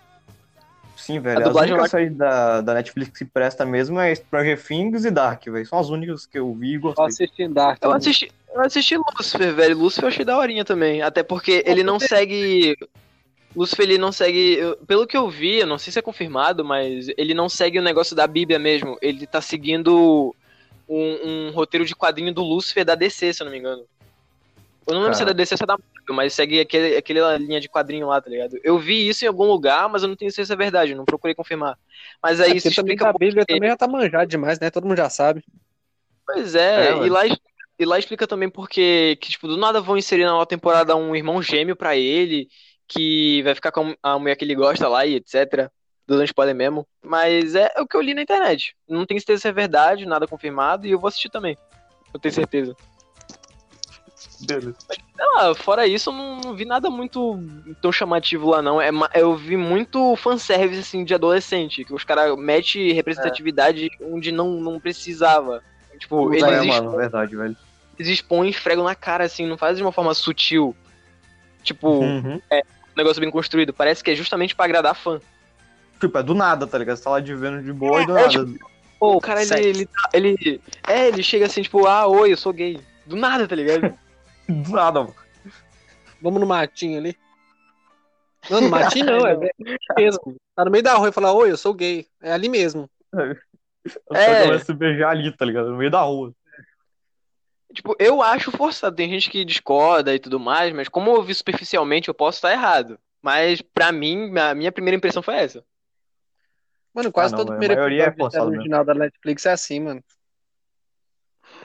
[0.96, 1.38] Sim, velho.
[1.40, 5.10] As dublagem únicas séries da, da Netflix que se presta mesmo é Stranger Things e
[5.10, 5.66] Dark, velho.
[5.66, 7.04] São as únicas que eu vi e gostei.
[7.06, 7.78] assistindo Dark.
[7.82, 9.76] Eu assisti, eu assisti Lucifer, velho.
[9.76, 11.02] Lucifer eu achei daorinha também.
[11.02, 12.76] Até porque ele não segue.
[13.54, 14.54] Lucifer, ele não segue.
[14.54, 17.78] eu- Pelo que eu vi, eu não sei se é confirmado, mas ele não segue
[17.78, 18.96] o negócio da Bíblia mesmo.
[19.02, 20.34] Ele tá seguindo
[20.88, 23.84] um, um roteiro de quadrinho do Lucifer da DC, se eu não me engano.
[24.86, 26.96] Eu não lembro se é da DC ou se é da Marvel, mas segue aquele,
[26.96, 28.58] aquela linha de quadrinho lá, tá ligado?
[28.62, 31.06] Eu vi isso em algum lugar, mas eu não tenho certeza se é verdade, não
[31.06, 31.78] procurei confirmar.
[32.22, 34.70] Mas aí isso Porque também explica a Bíblia porque- também já tá manjado demais, né?
[34.70, 35.42] Todo mundo já sabe.
[36.26, 39.96] Pois é, É, e, lá, e lá explica também porque que, tipo, do nada vão
[39.96, 42.48] inserir na nova temporada um irmão gêmeo pra ele,
[42.86, 45.70] que vai ficar com a mulher que ele gosta lá e etc.
[46.06, 46.86] Dando spoiler mesmo.
[47.02, 48.76] Mas é, o que eu li na internet.
[48.88, 51.56] Não tenho certeza se é verdade, nada confirmado, e eu vou assistir também.
[52.12, 52.76] Eu tenho certeza.
[54.46, 54.76] Beleza.
[54.90, 57.38] Sei lá, fora isso, eu não, não vi nada muito
[57.80, 58.80] tão chamativo lá, não.
[58.80, 64.50] É, eu vi muito fanservice, assim, de adolescente, que os caras metem representatividade onde não,
[64.60, 65.62] não precisava.
[65.98, 67.56] Tipo, Usa, eles É, expõem mano, verdade, velho.
[67.98, 70.76] eles expõem e esfregam na cara, assim, não faz de uma forma sutil.
[71.62, 72.40] Tipo, um Uhum.
[72.96, 73.72] negócio bem construído.
[73.72, 75.20] Parece que é justamente pra agradar fã.
[76.04, 76.96] Tipo, é do nada, tá ligado?
[76.96, 78.58] Você tá lá de vendo de boa e do é, nada.
[79.00, 80.60] Pô, o cara, ele, ele, tá- ele.
[80.86, 82.78] É, ele chega assim, tipo, ah, oi, eu sou gay.
[83.06, 83.98] Do nada, tá ligado?
[84.46, 85.14] Do nada, mano.
[86.20, 87.16] Vamos no matinho ali.
[88.50, 89.36] Não, no matinho não, é
[89.96, 90.36] mesmo.
[90.54, 92.06] Tá no meio da rua e fala, oi, eu sou gay.
[92.20, 92.88] É ali mesmo.
[94.14, 94.24] É.
[94.24, 95.68] caras começam a se beijar ali, tá ligado?
[95.68, 96.32] No meio da rua.
[97.74, 98.96] tipo, eu acho forçado.
[98.96, 102.50] Tem gente que discorda e tudo mais, mas como eu vi superficialmente, eu posso estar
[102.50, 102.98] errado.
[103.20, 105.62] Mas pra mim, a minha primeira impressão foi essa.
[106.94, 109.52] Mano, quase Ah, não, todo a primeiro maioria é episódio série original da Netflix é
[109.52, 110.04] assim, mano.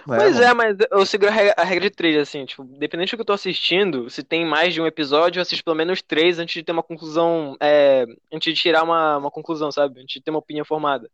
[0.06, 0.44] Pois mano.
[0.44, 1.32] é, mas eu sigo a
[1.64, 4.82] regra, de três, assim, tipo, dependente do que eu tô assistindo, se tem mais de
[4.82, 8.60] um episódio, eu assisto pelo menos três antes de ter uma conclusão, é, antes de
[8.60, 10.02] tirar uma, uma conclusão, sabe?
[10.02, 11.10] Antes de ter uma opinião formada.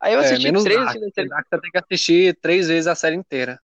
[0.00, 0.96] Aí eu É, assisti menos três, Dark.
[0.96, 3.60] assim, Dark você tem que assistir três vezes a série inteira.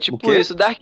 [0.00, 0.80] Tipo isso, Dark.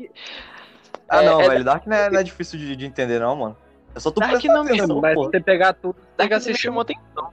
[1.09, 1.65] Ah, É, não, é- velho.
[1.65, 3.57] Dark não é, não é difícil de, de entender, não, mano.
[3.95, 6.63] É só tu Dark não me atenção, Mas você pegar tudo, Dark que me assistir
[6.63, 6.83] chamou um.
[6.83, 7.31] atenção.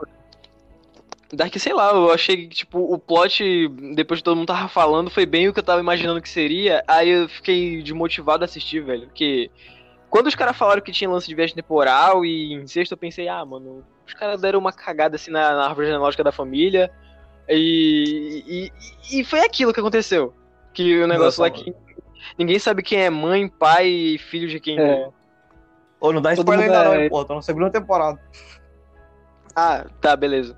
[1.33, 5.09] Dark, sei lá, eu achei que, tipo, o plot, depois que todo mundo tava falando,
[5.09, 6.83] foi bem o que eu tava imaginando que seria.
[6.87, 9.07] Aí eu fiquei desmotivado a assistir, velho.
[9.07, 9.49] Porque
[10.09, 13.43] quando os caras falaram que tinha lance de viagem temporal e incesto, eu pensei, ah,
[13.43, 16.91] mano, os caras deram uma cagada assim na, na árvore genealógica da família.
[17.49, 18.71] E,
[19.11, 20.33] e, e foi aquilo que aconteceu.
[20.75, 21.73] Que o negócio lá que
[22.37, 24.77] ninguém sabe quem é mãe, pai e filho de quem.
[24.77, 25.05] É.
[25.07, 25.11] né?
[25.99, 27.25] Ô, não dá Todo spoiler ainda é- não, porra.
[27.25, 28.21] Tô na segunda temporada.
[29.55, 30.55] Ah, tá, beleza.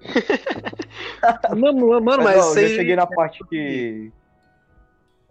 [1.56, 4.10] Mano, mano, Mas, mas não, eu isso já aí- cheguei na parte que...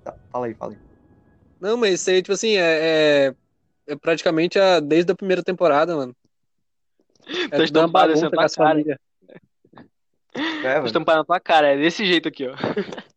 [0.03, 0.77] Tá, fala aí, fala aí.
[1.59, 2.61] Não, mas isso aí, tipo assim, é,
[3.27, 3.35] é,
[3.87, 6.15] é praticamente a, desde a primeira temporada, mano.
[7.51, 8.99] É Tá estampado assim bagunça na tua cara.
[10.35, 10.85] É, Tô velho.
[10.85, 12.53] estampando na tua cara, é desse jeito aqui, ó.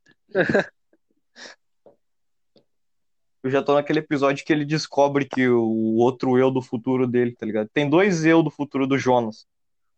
[3.42, 7.34] Eu já tô naquele episódio que ele descobre que o outro eu do futuro dele,
[7.34, 7.70] tá ligado?
[7.72, 9.46] Tem dois eu do futuro do Jonas.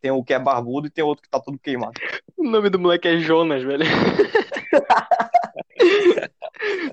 [0.00, 1.94] Tem o que é barbudo e tem outro que tá todo queimado.
[2.36, 3.84] O nome do moleque é Jonas, velho.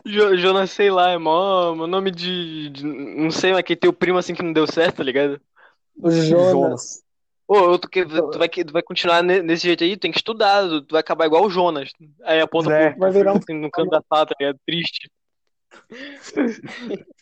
[0.05, 3.93] Jo- Jonas, sei lá, é mó, mó nome de, de- Não sei, mas que teu
[3.93, 5.39] primo assim que não deu certo, tá ligado?
[6.01, 7.03] O Jonas.
[7.51, 10.19] Ô, tu, que, tu, vai, que- tu vai continuar ne- desse jeito aí, tem que
[10.19, 11.89] estudar, tu, tu vai acabar igual o Jonas.
[12.21, 12.91] Aí aponta É.
[12.91, 14.59] pro, Vai virar um- assim, no canto da sala, ligado?
[14.67, 15.09] Triste.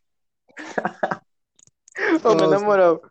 [2.23, 2.65] Ô, mas na Nossa.
[2.65, 3.01] moral,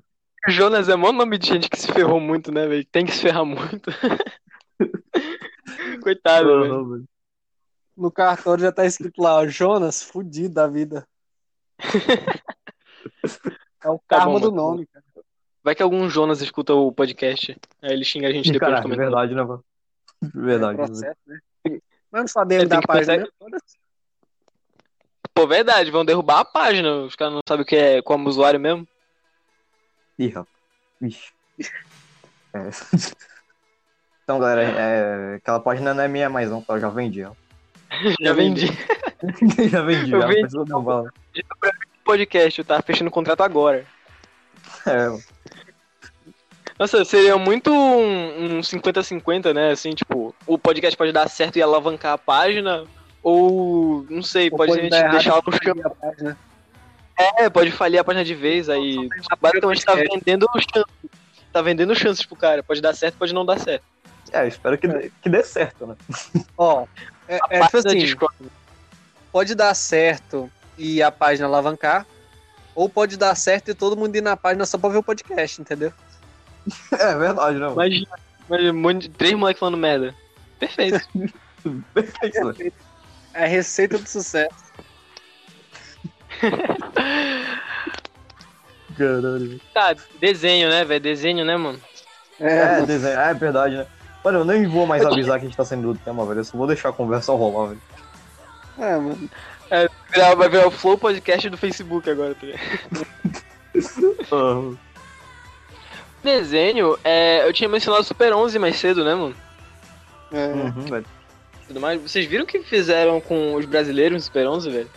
[0.47, 2.85] Jonas é mó nome de gente que se ferrou muito, né, velho?
[2.93, 3.91] Tem que se ferrar muito.
[6.03, 6.65] Coitado, velho.
[6.75, 7.05] Aham, velho.
[7.97, 11.09] No cartório já tá escrito lá, ó, Jonas, fudido da vida.
[13.83, 14.71] É o Tá karma bom, do mano.
[14.71, 15.06] nome, cara.
[15.67, 17.59] Vai que algum Jonas escuta o podcast.
[17.83, 19.65] Aí ele xinga a gente depois Caralho, de é verdade, né, mano?
[20.33, 20.79] Verdade.
[20.79, 20.93] né, velho?
[20.93, 21.39] Processo, né?
[22.13, 23.27] Mas não sabemos da página.
[23.27, 23.59] pensar- né?
[25.35, 26.89] Pô, verdade, vão derrubar a página.
[26.99, 28.87] Os caras não sabem o que é como usuário mesmo.
[30.17, 30.55] Ih, rapaz.
[31.01, 31.33] Vixe.
[32.55, 32.71] É.
[34.23, 36.75] Então, galera, é, aquela página não é minha mais não, tá?
[36.75, 37.37] Eu já vendi ela.
[38.21, 38.67] Já vendi.
[39.71, 40.27] já vendi, Eu já.
[40.27, 40.57] vendi.
[40.69, 41.11] Não, lá.
[42.05, 43.87] podcast, eu tava fechando o contrato agora.
[44.85, 45.23] É, mano.
[46.79, 49.71] Nossa, seria muito um um 50-50, né?
[49.71, 52.85] Assim, tipo, o podcast pode dar certo e alavancar a página,
[53.23, 56.39] ou, não sei, Ou pode, a gente deixar ela página.
[57.19, 59.09] É, pode falir a página de vez, aí
[59.41, 61.11] basicamente tá vendendo chances.
[61.53, 62.63] Tá vendendo chances pro cara.
[62.63, 63.83] Pode dar certo, pode não dar certo.
[64.31, 65.97] É, espero que, dê- que dê certo, né?
[66.59, 66.85] Ó,
[67.27, 68.35] é, é tipo Página assim, Discord.
[69.33, 72.05] pode dar certo e a página alavancar,
[72.75, 75.61] ou pode dar certo e todo mundo ir na página só pra ver o podcast,
[75.63, 75.93] entendeu?
[76.93, 77.67] É verdade, né?
[77.67, 77.73] mano?
[77.75, 78.07] Imagina,
[78.49, 80.15] imagina um monte de, três moleques falando merda.
[80.59, 81.01] Perfeito.
[81.95, 82.73] Perfeito?
[83.35, 84.55] É a receita do sucesso.
[88.97, 89.61] Caralho.
[89.75, 91.01] tá, desenho, né, velho?
[91.01, 91.79] Desenho, né, mano?
[92.41, 93.19] É, desenho.
[93.19, 93.87] É verdade, né?
[94.25, 96.41] Mano, eu nem vou mais avisar que a gente tá saindo do tema, velho.
[96.41, 97.83] Eu só vou deixar a conversa rolar, velho.
[98.79, 99.31] É, mano.
[100.13, 102.67] Virar- Vai virar o Flow Podcast do Facebook agora, tá ligado?
[106.27, 109.35] Desenho, é, eu tinha mencionado Super 11 mais cedo, né, mano?
[110.33, 110.47] É.
[110.49, 111.07] Uhum, velho.
[111.69, 112.03] Tudo mais.
[112.03, 114.91] Vocês viram o que fizeram com os brasileiros no Super 11, velho?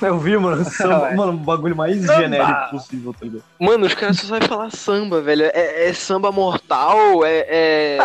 [0.00, 0.64] Eu vi, mano.
[0.64, 1.14] Samba, Ué.
[1.14, 2.22] mano, o bagulho mais Samba.
[2.22, 3.44] genérico possível, tá ligado?
[3.58, 5.44] Mano, os caras só sabem falar samba, velho.
[5.52, 7.98] É, é samba mortal, é, é,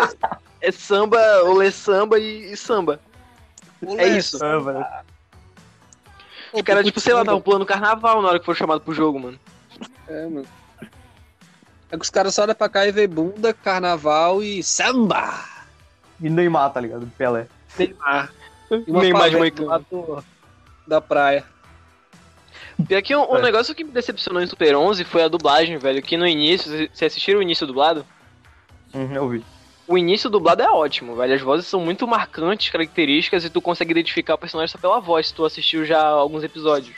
[0.60, 3.00] é samba, olê samba e, e samba.
[3.98, 4.44] É isso.
[4.44, 4.86] É, velho.
[6.54, 9.18] Os caras, tipo, sei lá, estavam pulando carnaval na hora que foram chamados pro jogo,
[9.18, 9.40] mano.
[10.10, 10.46] É, mano.
[11.92, 15.44] É que os caras só olham pra cá e vê bunda, carnaval e samba!
[16.22, 17.12] E Neymar, tá ligado?
[17.18, 17.48] Pelé.
[17.78, 18.32] Neymar.
[18.72, 20.24] E uma Neymar de do
[20.88, 21.44] da praia.
[22.88, 23.42] Pior que um, um É.
[23.42, 26.02] negócio que me decepcionou em Super 11 foi a dublagem, velho.
[26.02, 28.06] Que no início, vocês assistiram o início dublado?
[28.94, 29.44] Uhum, eu vi.
[29.86, 31.34] O início dublado é ótimo, velho.
[31.36, 35.28] As vozes são muito marcantes, características, e tu consegue identificar o personagem só pela voz,
[35.28, 36.96] se tu assistiu já alguns episódios.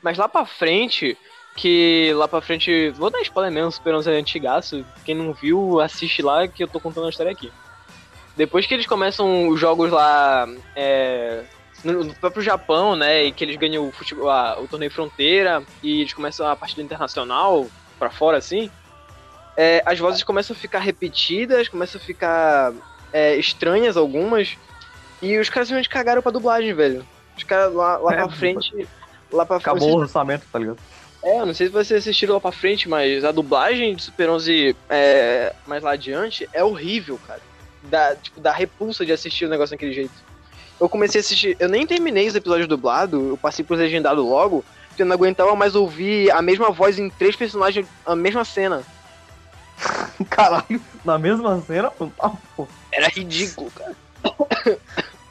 [0.00, 1.18] Mas lá pra frente,
[1.56, 2.90] que lá pra frente.
[2.90, 4.84] Vou dar spoiler mesmo, Super 11 é antigaço.
[5.04, 7.52] Quem não viu, assiste lá que eu tô contando a história aqui.
[8.36, 10.46] Depois que eles começam os jogos lá.
[10.74, 11.42] É,
[11.84, 13.24] no no próprio Japão, né?
[13.24, 16.82] E que eles ganham o, futebol, a- o torneio Fronteira e eles começam a partida
[16.82, 17.66] internacional
[17.98, 18.70] pra fora, assim.
[19.56, 22.72] é, as vozes começam a ficar repetidas, começam a ficar
[23.12, 24.56] é, estranhas algumas.
[25.20, 27.04] E os caras simplesmente cagaram pra dublagem, velho.
[27.36, 28.88] Os caras lá, lá É, pra frente.
[29.30, 29.94] Lá pra Acabou frente.
[29.96, 30.78] o orçamento, tá ligado?
[31.22, 34.30] É, eu não sei se vocês assistiram lá pra frente, mas a dublagem de Super
[34.30, 37.40] 11 é, mais lá adiante é horrível, cara.
[37.82, 40.12] Dá, tipo, dá repulsa de assistir o negócio daquele jeito.
[40.80, 44.64] Eu comecei a assistir, eu nem terminei os episódios dublados, eu passei pro legendado logo,
[44.88, 48.82] porque eu não aguentava mais ouvir a mesma voz em três personagens, a mesma cena.
[50.30, 51.92] Caralho, na mesma cena.
[52.18, 52.66] Ah, pô.
[52.92, 53.94] Era ridículo, cara.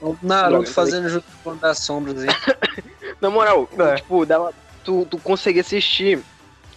[0.02, 2.28] O Naruto fazendo junto com o das sombras aí.
[3.20, 3.96] Na moral, É.
[3.96, 4.54] tipo, dava,
[4.90, 6.20] tu, tu consegue assistir.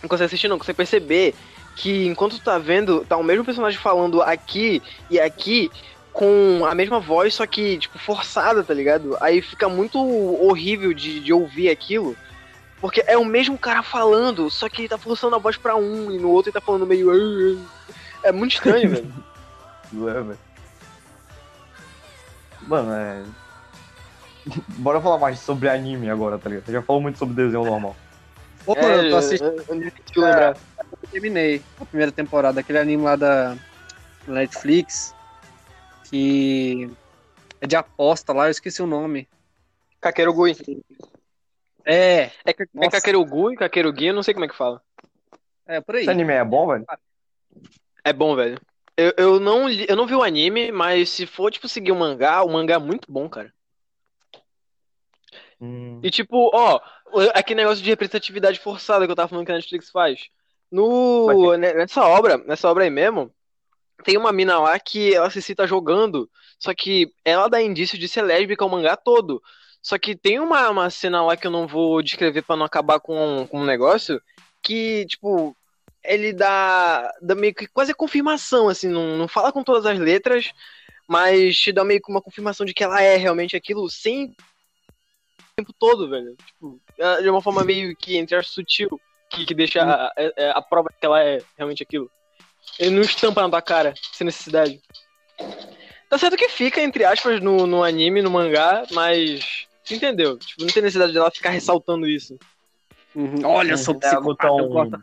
[0.03, 1.35] Não consegue assistir, não, consegue perceber
[1.75, 5.71] que enquanto tu tá vendo, tá o mesmo personagem falando aqui e aqui
[6.13, 9.17] com a mesma voz, só que, tipo, forçada, tá ligado?
[9.19, 12.15] Aí fica muito horrível de, de ouvir aquilo.
[12.83, 16.11] Porque é o mesmo cara falando, só que ele tá forçando a voz pra um
[16.11, 17.59] e no outro ele tá falando meio.
[18.23, 19.13] É muito estranho, velho.
[19.95, 20.39] É, velho.
[22.63, 23.23] Mano, é.
[24.79, 26.65] Bora falar mais sobre anime agora, tá ligado?
[26.65, 27.95] Você já falou muito sobre desenho normal.
[28.67, 29.65] Ô, mano, eu tô assistindo.
[29.69, 30.61] eu não consigo lembrar.
[31.03, 33.57] Eu terminei a primeira temporada, aquele anime lá da
[34.27, 35.15] Netflix,
[36.05, 36.91] que
[37.61, 39.29] é de aposta lá, eu esqueci o nome.
[40.01, 40.53] Kakerugui.
[41.85, 42.91] É, É, Ka- é Nossa.
[42.91, 44.83] Kakerugui, Kakerugi, eu não sei como é que fala.
[45.67, 46.03] é por aí.
[46.03, 46.85] Esse anime é bom, velho?
[48.05, 48.61] É bom, velho.
[48.97, 51.97] Eu, eu, não, li- eu não vi o anime, mas se for, tipo, seguir o
[51.97, 53.53] mangá, o mangá é muito bom, cara.
[55.63, 56.01] Hum.
[56.03, 56.81] E, tipo, ó,
[57.35, 60.29] aquele negócio de representatividade forçada que eu tava falando que a Netflix faz.
[60.71, 63.33] No, ne- nessa obra, nessa obra aí mesmo,
[64.03, 68.09] tem uma mina lá que ela se cita jogando, só que ela dá indício de
[68.09, 69.41] ser lésbica o mangá todo.
[69.81, 72.99] Só que tem uma, uma cena lá que eu não vou descrever pra não acabar
[72.99, 74.21] com, com um negócio,
[74.61, 75.57] que, tipo,
[76.03, 80.53] ele dá, dá meio que quase confirmação, assim, não, não fala com todas as letras,
[81.07, 84.35] mas te dá meio que uma confirmação de que ela é realmente aquilo sem
[85.63, 86.37] tempo todo, velho.
[86.47, 89.01] Tipo, é de uma forma meio que, entre aspas, sutil,
[89.31, 92.11] que, que deixa a, a, a prova que ela é realmente aquilo.
[92.79, 94.81] Ele não estampa na tua cara, sem necessidade.
[96.09, 99.67] Tá certo que fica, entre aspas, no, no anime, no mangá, mas.
[99.91, 100.39] Entendeu?
[100.39, 102.39] Tipo, não tem necessidade dela ficar ressaltando isso.
[103.15, 103.45] Uhum.
[103.45, 105.03] Olha, eu sou É psicopata, gosto.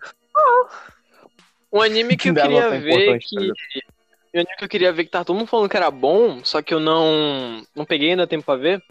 [1.71, 3.35] Um anime que eu é queria ver que.
[3.35, 3.53] tá?
[4.33, 6.61] Um anime que eu queria ver que tá todo mundo falando que era bom, só
[6.61, 7.65] que eu não.
[7.75, 8.81] Não peguei ainda tempo pra ver.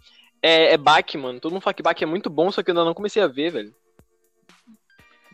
[0.43, 1.41] É, é Baki, mano.
[1.41, 3.27] Todo mundo fala que Baki é muito bom, só que eu ainda não comecei a
[3.27, 3.75] ver, velho.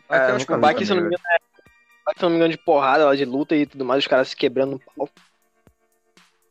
[0.09, 1.37] Eu É, acho que nunca O vi Baki, se não me engano, é.
[2.05, 4.07] Baki, se eu não me engano, de porrada lá, de luta e tudo mais, os
[4.07, 5.09] caras se quebrando no pau.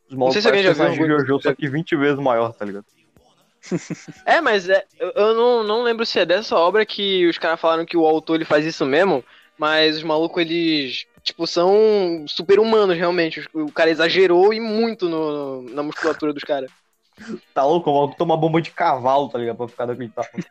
[0.09, 2.65] Os malucos sei se alguém já viu algum- Jojo, só que 20 vezes maior, tá
[2.65, 2.85] ligado?
[4.27, 7.59] É, mas é, eu, eu não, não lembro se é dessa obra que os caras
[7.59, 9.25] falaram que o autor ele faz isso mesmo,
[9.57, 13.49] mas os malucos eles, tipo, são super humanos realmente.
[13.55, 16.71] O cara exagerou e muito no, na musculatura dos caras.
[17.55, 17.91] Tá louco?
[17.91, 19.57] O maluco toma bomba de cavalo, tá ligado?
[19.57, 20.45] Pra ficar daquele tamanho.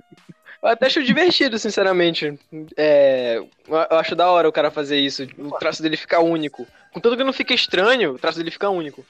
[0.61, 2.39] Eu até acho divertido, sinceramente.
[2.77, 5.27] É, eu eu acho da hora o cara fazer isso.
[5.37, 6.65] O traço dele fica único.
[6.93, 9.05] Contanto que não fica estranho, o traço dele fica único.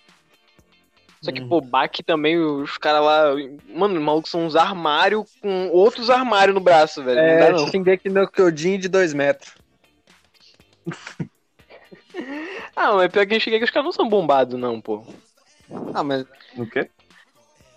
[1.22, 1.48] Só que, Uhum.
[1.48, 3.24] pô, Baki também, os caras lá.
[3.70, 7.22] Mano, os malucos são uns armários com outros armários no braço, velho.
[7.22, 7.68] não dá É, não.
[7.68, 9.54] Shingeki no Kyojin de 2 metros.
[12.76, 15.04] Ah, mas pior que eu cheguei que os caras não são bombados, não, pô.
[15.94, 16.26] Ah, mas
[16.58, 16.90] O quê?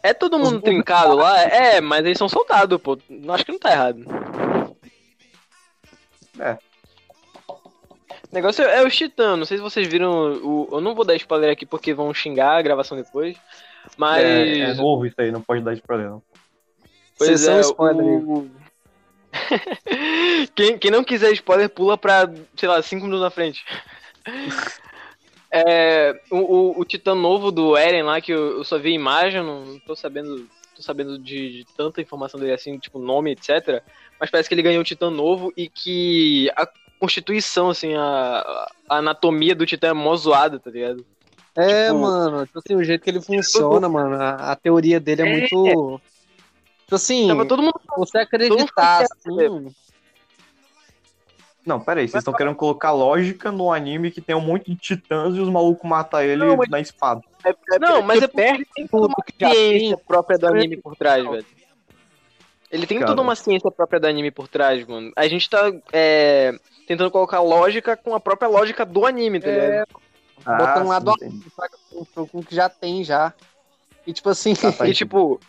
[0.07, 1.41] É todo mundo trincado lá?
[1.43, 2.97] É, mas eles são soldados, pô.
[3.29, 4.05] Acho que não tá errado.
[6.39, 6.57] É.
[7.49, 9.37] O negócio é os titãs.
[9.37, 10.13] Não sei se vocês viram
[10.45, 10.69] o.
[10.71, 13.37] Eu não vou dar spoiler aqui porque vão xingar a gravação depois.
[13.97, 14.23] Mas.
[14.23, 16.23] É, é novo isso aí, não pode dar spoiler, não.
[17.19, 18.49] Pois Sessão é, spoiler o...
[20.55, 23.65] quem, quem não quiser spoiler, pula pra, sei lá, 5 minutos na frente.
[25.51, 29.43] É, o, o, o Titã novo do Eren lá, que eu, eu só vi imagem,
[29.43, 33.83] não tô sabendo, tô sabendo de, de tanta informação dele assim, tipo nome, etc.
[34.21, 36.69] Mas parece que ele ganhou um Titã novo e que a
[36.99, 41.05] constituição, assim, a, a anatomia do Titã é mó zoada, tá ligado?
[41.57, 45.23] É, Tipo- mano, tipo assim, o jeito que ele funciona, mano, a, a teoria dele
[45.23, 45.31] é, É.
[45.31, 46.01] muito.
[46.85, 49.75] Tipo assim, Tava todo mundo você acreditar, todo assim.
[51.67, 54.77] Não, pera aí, vocês estão querendo colocar lógica no anime que tem um monte de
[54.77, 57.21] titãs e os malucos matam ele Não, na espada.
[57.81, 61.25] Não, mas é porque ele tem toda uma já ciência própria do anime por trás,
[61.29, 61.45] velho.
[62.71, 63.11] Ele tem Cara.
[63.11, 65.13] toda uma ciência própria do anime por trás, mano.
[65.17, 66.53] A gente tá é,
[66.87, 69.89] tentando colocar lógica com a própria lógica do anime, tá É, ligado?
[70.45, 71.47] Bota um lado sim, entendi.
[72.15, 73.33] com, com o que já tem já.
[74.07, 75.41] E tipo assim, Ah, tá E tipo,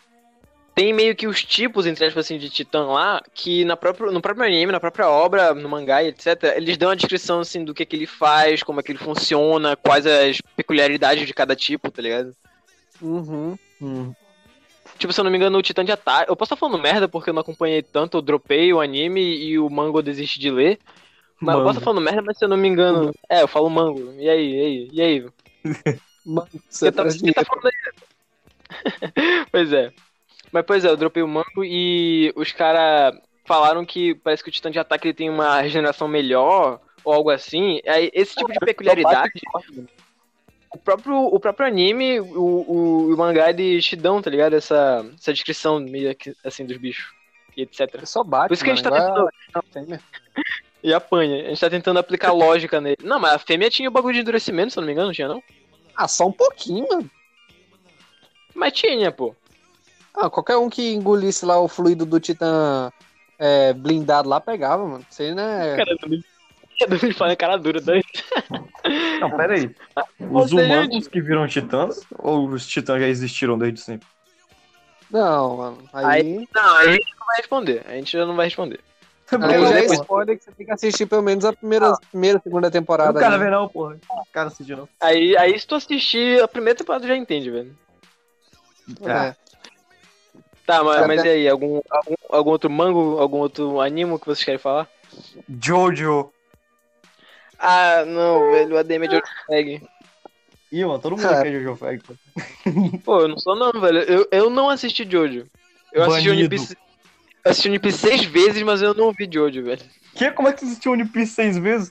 [0.78, 4.20] tem meio que os tipos, entre aspas, assim, de titã lá, que na própria, no
[4.20, 7.74] próprio anime, na própria obra, no mangá e etc., eles dão a descrição, assim, do
[7.74, 11.90] que, que ele faz, como é que ele funciona, quais as peculiaridades de cada tipo,
[11.90, 12.32] tá ligado?
[13.02, 13.58] uhum.
[13.82, 14.14] Hum.
[14.98, 16.30] Tipo, se eu não me engano, o Titã de Ataque.
[16.30, 19.58] Eu posso estar falando merda porque eu não acompanhei tanto, eu dropei o anime e
[19.58, 20.78] o manga eu desisti de ler.
[21.40, 21.64] Mas eu Mango.
[21.64, 23.12] posso estar falando merda, mas se eu não me engano.
[23.28, 24.14] É, eu falo mango.
[24.16, 25.26] E aí, e aí, e aí?
[26.24, 27.72] Mano, Você tá, tá falando aí?
[29.50, 29.92] pois é.
[30.52, 34.52] Mas pois é, eu dropei o mango e os caras falaram que parece que o
[34.52, 36.80] Titã de Ataque ele tem uma regeneração melhor.
[37.04, 39.40] ou algo assim, aí esse tipo de peculiaridade,
[40.70, 44.54] o próprio, o próprio anime, o, o, o mangá, eles te dão, tá ligado?
[44.54, 47.10] Essa, essa descrição meio que, assim dos bichos
[47.56, 47.88] e etc.
[47.94, 49.64] Ele só bate, Por isso que a gente tá mano, tentando.
[49.72, 50.00] fêmea.
[50.80, 51.46] E apanha.
[51.46, 52.98] A gente tá tentando aplicar lógica nele.
[53.02, 55.12] Não, mas a fêmea tinha o bagulho de endurecimento, se eu não me engano, não
[55.12, 55.42] tinha não?
[55.96, 57.10] Ah, só um pouquinho, mano.
[58.54, 59.34] Mas tinha, pô.
[60.20, 62.90] Ah, qualquer um que engolisse lá o fluido do Titã
[63.38, 65.06] é, blindado lá pegava, mano.
[65.08, 65.76] Isso aí, né?
[65.76, 66.08] Cara, eu
[67.00, 68.02] não fala cara dura, daí.
[69.20, 69.74] Não, pera aí.
[70.30, 74.06] Os Você, humanos que viram titãs ou os titãs já existiram desde sempre?
[75.10, 75.78] Não, mano.
[75.92, 77.84] Aí, Não, a gente não vai responder.
[77.86, 78.80] A gente já não vai responder.
[79.30, 82.68] aí já é spoiler que você tem que assistir pelo menos a primeira, primeira segunda
[82.68, 83.18] O temporada.
[83.18, 83.40] cara aí.
[83.40, 83.98] vê não, porra.
[84.10, 84.88] O cara assistiu não.
[85.00, 87.76] Aí, aí se tu assistir a primeira temporada, já entende, velho.
[89.02, 89.34] É.
[90.68, 91.48] Tá, mas, mas e aí?
[91.48, 94.86] Algum, algum, algum outro mango, algum outro anime que vocês querem falar?
[95.48, 96.30] Jojo.
[97.58, 99.82] Ah, não, velho, o ADM é de outro Fag.
[100.70, 102.02] Ih, mano, todo mundo quer Jojo Fag.
[102.02, 102.14] pô.
[103.02, 104.00] Pô, eu não sou não, velho.
[104.00, 105.46] Eu, eu não assisti Jojo.
[105.90, 106.50] Eu assisti One Banido.
[106.50, 106.76] Piece.
[107.46, 109.80] Eu assisti One Piece seis vezes, mas eu não vi Jojo, velho.
[110.14, 110.30] Que?
[110.32, 111.90] Como é que você assistiu One Piece seis vezes?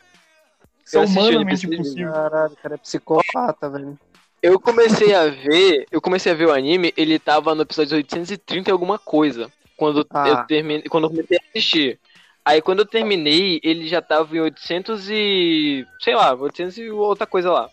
[0.86, 2.12] Isso Eu é humanamente impossível.
[2.12, 3.98] Caralho, o cara é psicopata, velho.
[4.42, 8.70] Eu comecei a ver, eu comecei a ver o anime, ele tava no episódio 830
[8.70, 9.52] e alguma coisa.
[9.76, 10.28] Quando Ah.
[10.28, 12.00] eu terminei, quando eu comecei a assistir.
[12.46, 17.26] Aí quando eu terminei, ele já tava em 800 e, sei lá, 800 e outra
[17.28, 17.70] coisa lá.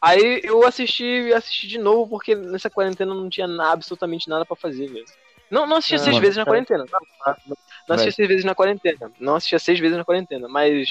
[0.00, 4.88] Aí eu assisti, assisti de novo porque nessa quarentena não tinha absolutamente nada pra fazer,
[4.88, 5.04] velho.
[5.50, 6.84] Não, não assistia Ah, seis mano, vezes na quarentena.
[6.90, 7.56] Não, não,
[7.88, 9.12] não assistia seis vezes na quarentena.
[9.18, 10.88] Não assistia seis vezes na quarentena, mas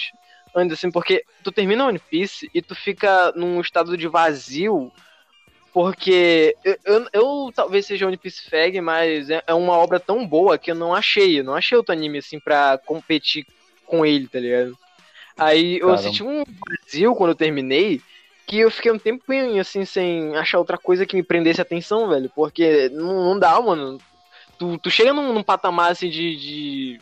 [0.55, 4.91] antes assim, porque tu termina One Piece e tu fica num estado de vazio
[5.78, 10.25] porque eu, eu, eu talvez seja One Piece Fag, mas é, é uma obra tão
[10.25, 11.39] boa que eu não achei.
[11.39, 13.45] Eu não achei outro anime assim pra competir
[13.86, 14.75] com ele, tá ligado?
[15.38, 16.01] Aí eu Caramba.
[16.01, 18.01] senti um vazio quando eu terminei
[18.47, 19.23] que eu fiquei um tempo
[19.61, 22.32] assim sem achar outra coisa que me prendesse a atenção, velho.
[22.34, 23.99] Porque não, não dá, mano.
[24.57, 26.38] Tu, tu chega num, num patamar assim de.
[26.38, 27.01] de.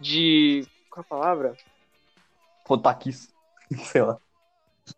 [0.00, 0.66] de.
[0.90, 1.56] Qual é a palavra?
[2.68, 3.32] Otakis.
[3.84, 4.18] Sei lá.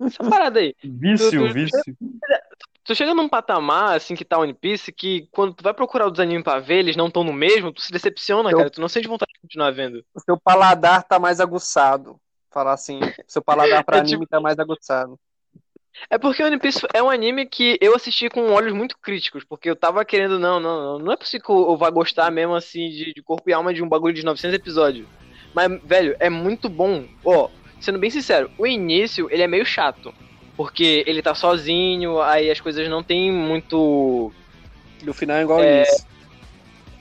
[0.01, 0.75] Essa parada aí.
[0.83, 1.83] Vício, Tu- tu- vício.
[1.85, 6.21] Tu chega num patamar, assim, que tá One Piece, que quando tu vai procurar outros
[6.21, 8.71] animes pra ver, eles não estão no mesmo, tu se decepciona, Eu- cara.
[8.71, 10.05] Tu não sente vontade de continuar vendo.
[10.15, 12.19] O seu paladar tá mais aguçado.
[12.51, 15.19] Falar assim, o seu paladar pra É anime tipo- tá mais aguçado.
[16.11, 19.69] É porque One Piece é um anime que eu assisti com olhos muito críticos, porque
[19.71, 22.91] eu tava querendo, não, não, não, não é possível que eu vá gostar mesmo, assim,
[22.91, 25.07] de, de corpo e alma de um bagulho de 900 episódios.
[25.55, 27.07] Mas, velho, é muito bom.
[27.25, 27.49] Ó,
[27.81, 30.13] sendo bem sincero, o início, ele é meio chato.
[30.57, 34.33] Porque ele tá sozinho, aí as coisas não tem muito
[35.03, 35.83] E o final é igual É.
[35.83, 36.07] isso.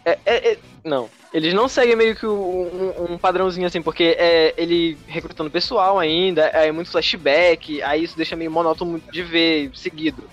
[0.04, 1.10] É, é- é- não.
[1.34, 6.44] Eles não seguem meio que um, um padrãozinho assim, porque é ele recrutando pessoal ainda,
[6.44, 10.24] é muito flashback, aí isso deixa meio monótono de ver seguido.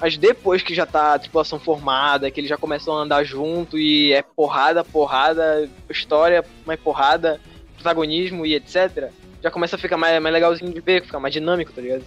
[0.00, 3.76] Mas depois que já tá a tripulação formada, que eles já começam a andar junto
[3.76, 7.40] e é porrada, porrada, história, mais porrada,
[7.74, 9.10] protagonismo e etc.,
[9.42, 12.04] já começa a ficar mais, mais legalzinho de ver, ficar mais dinâmico, tá ligado?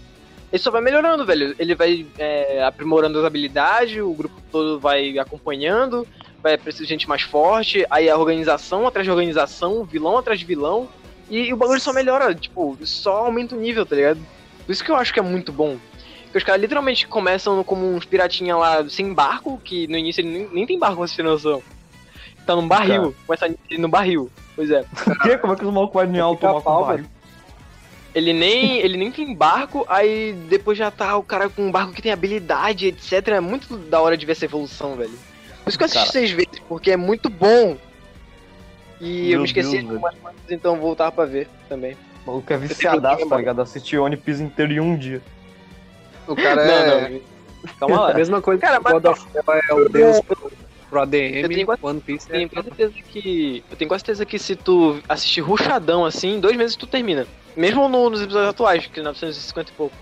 [0.51, 1.55] Ele só vai melhorando, velho.
[1.57, 6.05] Ele vai é, aprimorando as habilidades, o grupo todo vai acompanhando,
[6.43, 10.45] vai precisar de gente mais forte, aí a organização atrás de organização, vilão atrás de
[10.45, 10.89] vilão,
[11.29, 14.19] e, o bagulho só melhora, tipo, só aumenta o nível, tá ligado?
[14.65, 15.77] Por isso que eu acho que é muito bom.
[16.23, 20.29] Porque os caras literalmente começam como uns piratinha lá sem barco, que no início ele
[20.29, 21.63] nem, nem tem barco, pra você ter noção.
[22.45, 24.29] Tá num barril, começa a no barril.
[24.55, 24.83] Pois é.
[25.05, 25.37] Por quê?
[25.37, 27.05] Como é que os malucos vão em alto tomar Pica-pau, com barril?
[28.13, 31.93] Ele nem, ele nem tem barco, aí depois já tá o cara com um barco
[31.93, 33.27] que tem habilidade, etc.
[33.29, 35.17] É muito da hora de ver essa evolução, velho.
[35.63, 36.11] Por isso que eu assisti Cara.
[36.11, 37.77] seis vezes, porque é muito bom.
[38.99, 41.97] E eu Meu me esqueci Deus, de algumas coisas, então vou voltar pra ver também.
[42.23, 43.61] O maluco é viciadaço, tá ligado?
[43.61, 45.21] Assistir One Piece inteiro em um dia.
[46.27, 47.09] O cara Não, é.
[47.09, 47.21] não.
[47.79, 48.11] Calma lá.
[48.11, 50.21] A mesma coisa Cara, que o God of War é o deus
[50.91, 53.63] pro, pro Eu ADM, tenho quase- One Piece Eu tenho é quase certeza que.
[53.71, 57.25] Eu tenho quase certeza que se tu assistir ruchadão assim, em dois meses tu termina.
[57.55, 59.95] Mesmo no- nos episódios atuais, que é 950 e pouco.
[59.95, 60.01] Se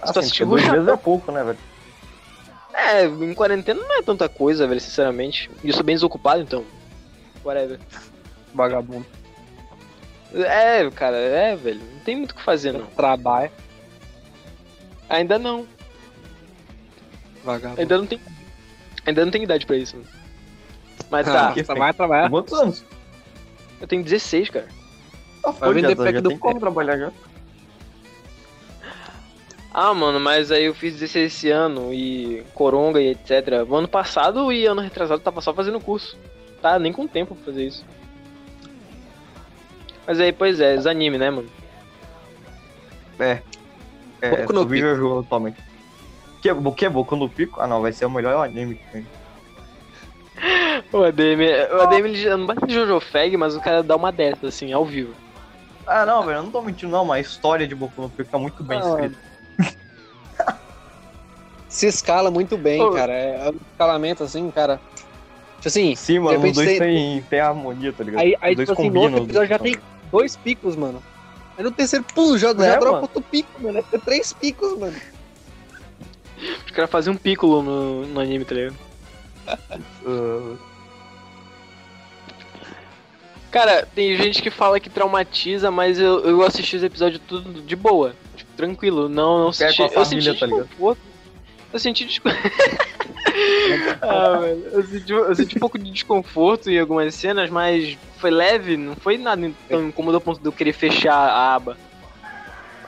[0.00, 0.84] tu Assim, assistir porque dois ruchadão.
[0.84, 1.58] vezes é pouco, né, velho?
[2.74, 5.48] É, em quarentena não é tanta coisa, velho, sinceramente.
[5.62, 6.64] E eu sou bem desocupado, então.
[7.44, 7.78] Whatever.
[8.52, 9.06] vagabundo.
[10.34, 11.80] É, cara, é, velho.
[11.80, 12.86] Não tem muito o que fazer, não.
[12.86, 13.52] Trabalha,
[15.08, 15.66] Ainda não.
[17.44, 17.80] vagabundo.
[17.80, 18.20] Ainda não tem.
[19.06, 19.96] Ainda não tem idade pra isso.
[19.96, 20.08] Mano.
[21.10, 22.30] Mas tá, que trabalha, trabalha.
[22.30, 22.84] Quantos anos?
[23.80, 24.68] eu tenho 16, cara.
[25.44, 27.12] Ah, Vai vender já, pack já do como trabalhar já.
[29.72, 33.68] Ah, mano, mas aí eu fiz 16 esse ano e Coronga e etc.
[33.68, 36.16] O ano passado e ano retrasado tava só fazendo curso.
[36.62, 37.84] Tá, nem com tempo pra fazer isso.
[40.06, 41.48] Mas aí, pois é, os anime, né, mano?
[43.18, 43.42] É.
[44.20, 45.60] É, Boku no Jojo atualmente.
[46.40, 47.60] Que, o que é Boku no Pico?
[47.60, 49.06] Ah, não, vai ser o melhor anime que tem.
[50.94, 51.40] O ADM,
[51.76, 54.46] o ADM ele já não bate de Jojo Fag, mas o cara dá uma dessa,
[54.46, 55.12] assim, ao vivo.
[55.84, 58.34] Ah, não, velho, eu não tô mentindo, não, mas a história de Boku no Pico
[58.34, 59.18] é muito bem Ah, escrita.
[61.68, 62.92] Se escala muito bem, Ô.
[62.92, 63.12] cara.
[63.12, 64.80] É um escalamento assim, cara.
[65.56, 68.20] Tipo assim, Sim, mano, de os dois têm, têm harmonia, tá ligado?
[68.20, 69.14] aí, aí os dois tipo assim, no combinam.
[69.14, 69.76] outro episódio já tem
[70.12, 71.02] dois picos, mano.
[71.58, 73.84] Aí no terceiro, pum, já, É, já dropa outro pico, mano.
[73.92, 74.94] É três picos, mano.
[76.64, 78.76] Os caras faziam um piccolo no, no anime, tá ligado?
[80.06, 80.56] Uh,
[83.54, 87.76] Cara, tem gente que fala que traumatiza, mas eu, eu assisti os episódios tudo de
[87.76, 88.12] boa.
[88.34, 89.08] Tipo, tranquilo.
[89.08, 89.80] Não, não senti.
[89.80, 91.00] eu senti tá desconforto.
[91.72, 92.50] Eu senti desconforto.
[94.02, 94.66] ah, velho.
[94.72, 98.96] Eu senti, eu senti um pouco de desconforto em algumas cenas, mas foi leve, não
[98.96, 101.76] foi nada tão incômodo ao ponto de eu querer fechar a aba.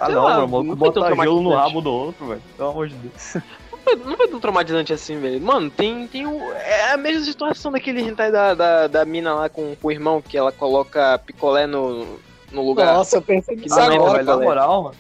[0.01, 2.43] ah, Sei não, lá, o maluco bota gelo no rabo do outro, velho.
[2.57, 3.37] Pelo amor de Deus.
[3.87, 5.41] Não foi, não foi tão traumatizante assim, velho.
[5.41, 9.49] Mano, tem, tem o, é a mesma situação daquele hentai da, da, da mina lá
[9.49, 12.19] com, com o irmão, que ela coloca picolé no,
[12.51, 12.95] no lugar.
[12.95, 14.97] Nossa, eu pensei nisso agora, velho, na moral, mano.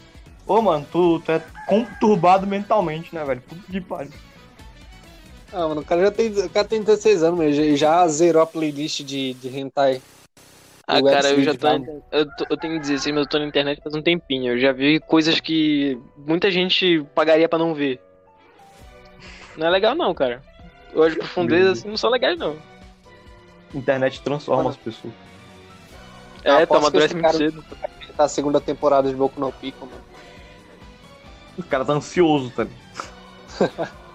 [0.47, 3.41] Ô, mano, tu, tu é conturbado mentalmente, né, velho?
[3.41, 4.13] Puta que pariu.
[5.53, 8.43] Ah, mano, o cara já tem, o cara tem 16 anos, mas já, já zerou
[8.43, 10.01] a playlist de, de hentai.
[10.87, 11.67] Ah, cara, eu já tô,
[12.13, 12.47] eu tô.
[12.49, 14.53] Eu tenho 16, mas eu tô na internet faz um tempinho.
[14.53, 18.01] Eu já vi coisas que muita gente pagaria pra não ver.
[19.57, 20.43] Não é legal, não, cara.
[20.93, 22.57] Eu de profundeza assim não são legais, não.
[23.75, 25.13] Internet transforma as pessoas.
[26.45, 27.65] É, aposto tu que amadurece esse muito cara- cedo.
[28.17, 30.01] Tá a segunda temporada de Boku no Pico, mano.
[31.59, 33.97] O cara tá ansioso, tá ligado?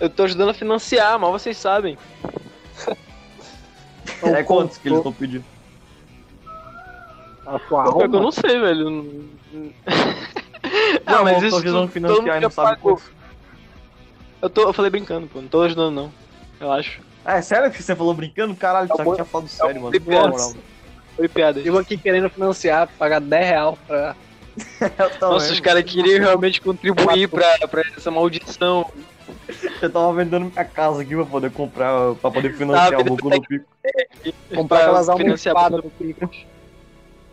[0.00, 1.98] Eu tô ajudando a financiar, mal vocês sabem.
[4.22, 5.44] É quantos que eles estão pedindo?
[7.44, 8.20] A tua Pior que eu alma?
[8.20, 8.84] não sei, velho.
[8.90, 9.72] Não,
[11.04, 13.00] Não, mas eu tô isso a todo mundo e já não sabe pagou.
[14.40, 15.40] Eu, tô, eu falei brincando, pô.
[15.40, 16.12] Não tô ajudando, não.
[16.60, 17.00] Eu acho.
[17.24, 18.54] Ah, é sério que você falou brincando?
[18.54, 20.00] Caralho, É tu bom- tinha falado sério, mano.
[20.06, 20.52] Moral.
[21.16, 21.60] Foi piada.
[21.60, 24.16] Eu aqui querendo financiar, pagar 10 reais pra.
[25.20, 28.90] Nossa, os caras queriam realmente contribuir pra, pra essa maldição.
[29.80, 33.42] Eu tava vendendo minha casa aqui pra poder comprar, pra poder financiar o Boku no
[33.42, 33.64] Pico.
[34.54, 36.30] Comprar Pra aquelas almofadas do Pico.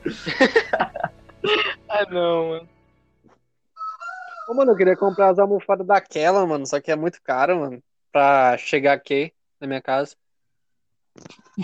[1.87, 2.69] Ah, não, mano.
[4.47, 6.65] Ô, mano, eu queria comprar as almofadas daquela, mano.
[6.65, 7.83] Só que é muito caro, mano.
[8.11, 10.15] Pra chegar aqui na minha casa.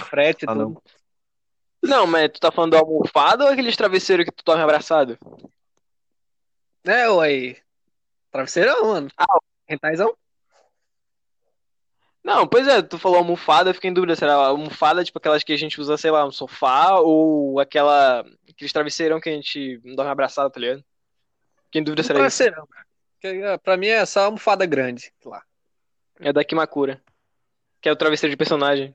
[0.05, 0.59] Frete e Ah, tudo.
[0.69, 0.81] não.
[1.83, 5.17] Não, mas tu tá falando do almofado ou aqueles travesseiros que tu dorme abraçado?
[6.83, 7.57] É, ué.
[8.31, 9.09] Travesseirão, mano.
[9.17, 9.25] Ah.
[9.67, 10.15] Rentaizão?
[12.23, 15.53] Não, pois é, tu falou almofada, eu fiquei em dúvida, será almofada, tipo aquelas que
[15.53, 20.11] a gente usa, sei lá, no sofá, ou aquela, aqueles travesseirão que a gente dorme
[20.11, 20.83] abraçado, tá ligado?
[21.71, 22.37] Fiquei em dúvida se era isso.
[22.37, 22.85] Travesseirão, cara.
[23.13, 25.13] Porque, é, Pra mim é só almofada grande.
[25.23, 25.41] Lá.
[26.19, 27.01] É da Kimakura,
[27.79, 28.93] que é o travesseiro de personagem.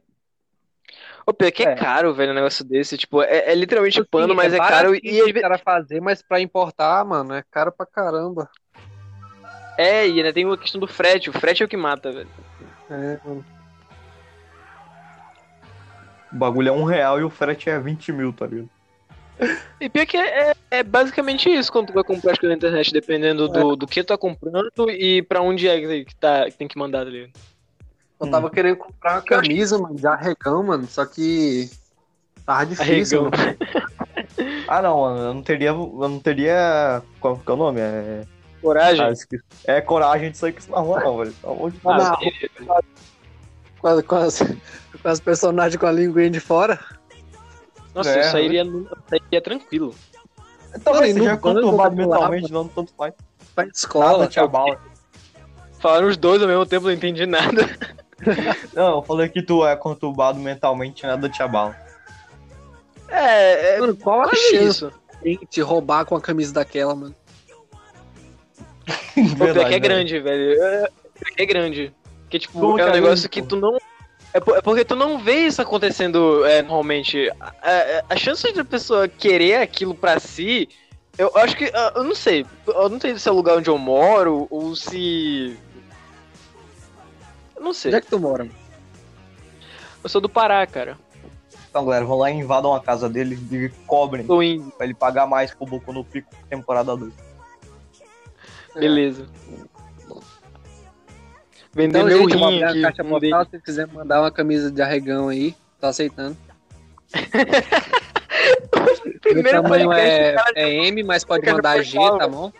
[1.26, 1.74] Ô, pior que é, É.
[1.74, 5.40] caro, velho, um negócio desse, tipo, é, é literalmente pano, mas é, caro e o
[5.40, 8.48] cara fazer, mas pra importar, mano, é caro pra caramba.
[9.78, 12.28] É, e ainda tem a questão do frete, o frete é o que mata, velho.
[12.90, 13.44] É, mano.
[16.32, 18.70] O bagulho é um real e o frete é 20 mil, tá ligado?
[19.80, 22.56] E pior que é, é- é basicamente isso quando tu vai comprar as coisas na
[22.56, 26.56] internet, dependendo do, do que tu tá comprando e pra onde é que, tá, que
[26.56, 27.32] tem que mandar, tá ligado?
[28.18, 30.86] Eu tava querendo comprar uma camisa, mano, de arregão, mano.
[30.86, 31.68] Só que.
[32.46, 33.28] Tava difícil.
[34.68, 35.68] Ah, não, mano, eu não teria.
[35.68, 37.02] Eu não teria.
[37.20, 37.80] Qual que é o nome?
[37.80, 38.24] É.
[38.60, 39.04] Coragem.
[39.04, 39.42] Ah, esqueci.
[39.64, 41.32] É coragem de sair com isso na rua, não, velho.
[41.40, 42.08] Pelo amor de Ah, Deus.
[42.08, 42.16] não.
[42.16, 42.84] tem-
[43.78, 44.38] Com, as, com, as,
[45.02, 46.80] com as personagens com a linguinha de fora.
[47.96, 49.94] Nossa, É, eu sairia, eu sairia tranquilo.
[50.74, 53.14] Então, Mano, e você no já é banco, conturbado mentalmente, não, tanto faz.
[53.54, 54.12] Pra escola.
[54.18, 54.78] Nada te abala.
[55.80, 57.62] Falaram os dois ao mesmo tempo, não entendi nada.
[58.72, 61.76] Não, eu falei que tu é conturbado mentalmente, nada te abala.
[63.08, 64.92] É, é Mano, qual a chance isso.
[65.22, 67.14] de te roubar com a camisa daquela, mano?
[69.16, 69.78] O pior que é né?
[69.78, 70.62] grande, velho.
[70.62, 71.94] É, pior que é grande.
[72.22, 73.48] Porque, tipo, Como é um é negócio que pô?
[73.48, 73.76] tu não.
[74.36, 77.30] É é porque tu não vê isso acontecendo é, normalmente.
[77.40, 80.68] A, a, a chance de a pessoa querer aquilo pra si.
[81.16, 81.64] Eu acho que.
[81.74, 82.44] ah, Eu não sei.
[82.66, 85.56] Eu não sei se é o lugar onde eu moro ou se.
[87.56, 87.88] Eu não sei.
[87.90, 88.46] Onde é que tu mora?
[90.04, 90.98] Eu sou do Pará, cara.
[91.70, 94.70] Então, galera, vão lá e invadam a casa dele e cobrem Tô indo.
[94.72, 97.12] pra ele pagar mais pro Boku no Pico temporada 2.
[98.74, 99.26] Beleza.
[101.76, 102.80] Vender Então, meu gente, rim aqui.
[102.80, 103.46] caixa postal.
[103.50, 106.34] Se quiser mandar uma camisa de arregão aí, tô aceitando.
[109.20, 112.50] primeiro tamanho podcast, é, o cara- é M, mas pode mandar G, tá bom?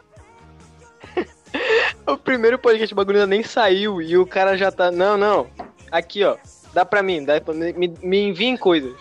[2.07, 4.91] o primeiro podcast o bagulho ainda nem saiu e o cara já tá.
[4.91, 5.47] Não, não.
[5.91, 6.37] Aqui, ó.
[6.75, 7.55] Dá pra mim, dá pra...
[7.55, 8.95] Me, me enviem coisas.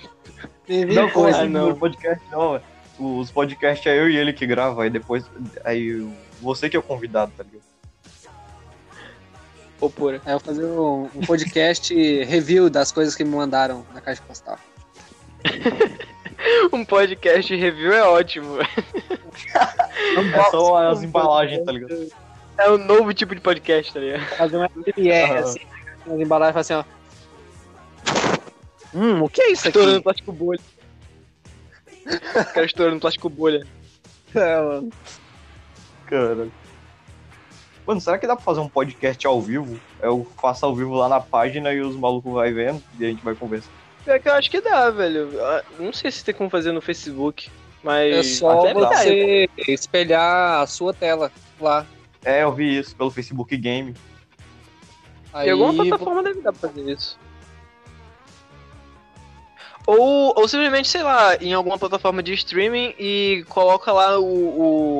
[0.68, 1.41] Me enviem Não, coisas.
[1.41, 1.76] assim, não.
[1.76, 2.61] podcast não.
[2.97, 5.26] Os podcasts é eu e ele que grava, aí depois.
[5.66, 6.07] Aí
[6.41, 7.66] você que é o convidado, tá ligado?
[9.86, 10.19] Ô, porra.
[10.25, 11.93] É, eu vou fazer um, um podcast
[12.25, 14.57] review das coisas que me mandaram na caixa postal.
[16.71, 18.57] Um podcast review é ótimo.
[20.33, 22.07] É só as embalagens, tá ligado?
[22.57, 24.25] É um novo tipo de podcast, tá ligado?
[24.38, 24.65] Fazer um
[24.97, 25.39] MR, Aham.
[25.39, 25.59] assim,
[26.05, 26.83] nas embalagens, assim, ó.
[28.93, 29.77] Hum, o que é isso aqui?
[29.77, 30.59] Estourando plástico bolha.
[32.05, 33.65] O cara estourando plástico bolha.
[34.36, 34.89] É, mano.
[36.05, 36.51] Caralho.
[37.86, 39.79] Mano, será que dá pra fazer um podcast ao vivo?
[40.01, 43.23] Eu faço ao vivo lá na página e os malucos vai vendo e a gente
[43.23, 43.69] vai conversar.
[44.03, 45.29] Pior que eu acho que dá, velho.
[45.41, 47.49] Ah, Não sei se tem como fazer no Facebook,
[47.83, 48.15] mas.
[48.15, 48.89] É só Até dá.
[48.89, 51.86] você espelhar a sua tela lá.
[52.23, 53.93] É, eu vi isso pelo Facebook Game.
[55.31, 57.19] Aí, Em alguma plataforma deve dar pra fazer isso.
[59.88, 64.25] Ou, ou simplesmente, sei lá, em alguma plataforma de streaming e coloca lá o,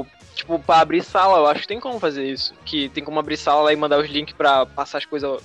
[0.02, 0.06] o-
[0.36, 2.54] Tipo, pra abrir sala, eu acho que tem como fazer isso.
[2.66, 5.42] Que tem como abrir sala lá e mandar os links pra passar as coisas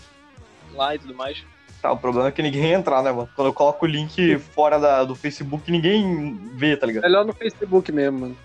[0.74, 1.42] lá e tudo mais.
[1.80, 3.28] Tá, o problema é que ninguém entra, né, mano?
[3.34, 7.04] Quando eu coloco o link fora da- do Facebook, ninguém vê, tá ligado?
[7.04, 8.36] Melhor no Facebook mesmo, mano.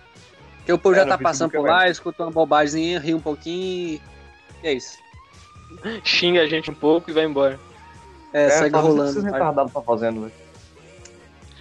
[0.57, 3.19] Porque o povo É, já tá passando é por lá, escuta uma bobagemzinha, ri um
[3.19, 4.01] pouquinho e...
[4.63, 4.97] é isso.
[6.05, 7.59] Xinga a gente um pouco e vai embora.
[8.31, 9.21] É, segue fala isso que rolando.
[9.23, 9.31] Vai.
[9.33, 10.33] retardados tá fazendo, velho.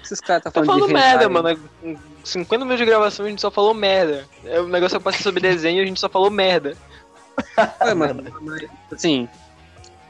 [0.05, 1.61] Esses caras tá Tô falando, falando de merda, hentai, mano.
[1.81, 4.27] Com 50 minutos de gravação a gente só falou merda.
[4.45, 6.77] É, O negócio é que eu passei sobre desenho e a gente só falou merda.
[7.83, 8.25] Ué, mano,
[8.93, 9.29] assim,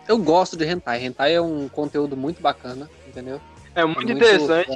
[0.06, 1.04] eu gosto de hentai.
[1.04, 3.40] Hentai é um conteúdo muito bacana, entendeu?
[3.74, 4.70] É muito, muito interessante.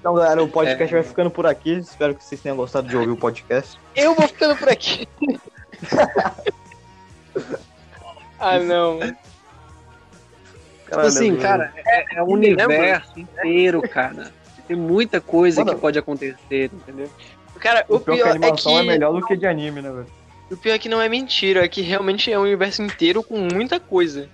[0.00, 1.00] Então, galera, o podcast É.
[1.00, 1.74] vai ficando por aqui.
[1.74, 3.78] Espero que vocês tenham gostado de ouvir o podcast.
[3.94, 5.06] Eu vou ficando por aqui.
[8.40, 8.98] ah, não.
[10.88, 12.64] Tipo assim, cara, é, é um lembra?
[12.66, 14.32] universo inteiro, cara.
[14.66, 15.74] Tem muita coisa Mano.
[15.74, 17.08] que pode acontecer, entendeu?
[17.58, 18.68] Cara, O o pior é que a pior é que.
[18.68, 20.06] é melhor do que de anime, né, velho?
[20.50, 23.36] O pior é que não é mentira, é que realmente é um universo inteiro com
[23.38, 24.28] muita coisa.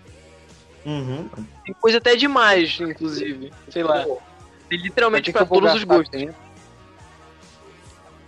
[0.84, 1.28] Uhum.
[1.64, 3.52] Tem coisa até demais, inclusive.
[3.70, 4.04] Sei lá.
[4.68, 6.10] Tem literalmente Pra pra, todos os gostos.
[6.10, 6.34] tempo?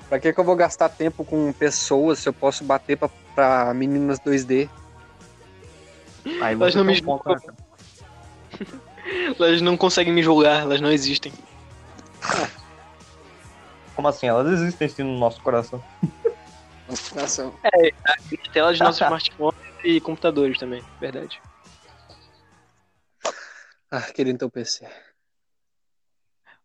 [0.09, 3.75] Pra que, que eu vou gastar tempo com pessoas se eu posso bater pra, pra
[3.75, 4.69] meninas 2D?
[6.41, 7.37] Aí Elas não me um ponto, né?
[9.39, 11.33] Elas não conseguem me julgar, elas não existem.
[13.95, 14.27] Como assim?
[14.27, 15.83] Elas existem sim no nosso coração.
[17.15, 17.53] Nossa,
[18.53, 21.41] Telas de nossos smartphones e computadores também, verdade.
[23.91, 24.87] ah, querendo teu PC.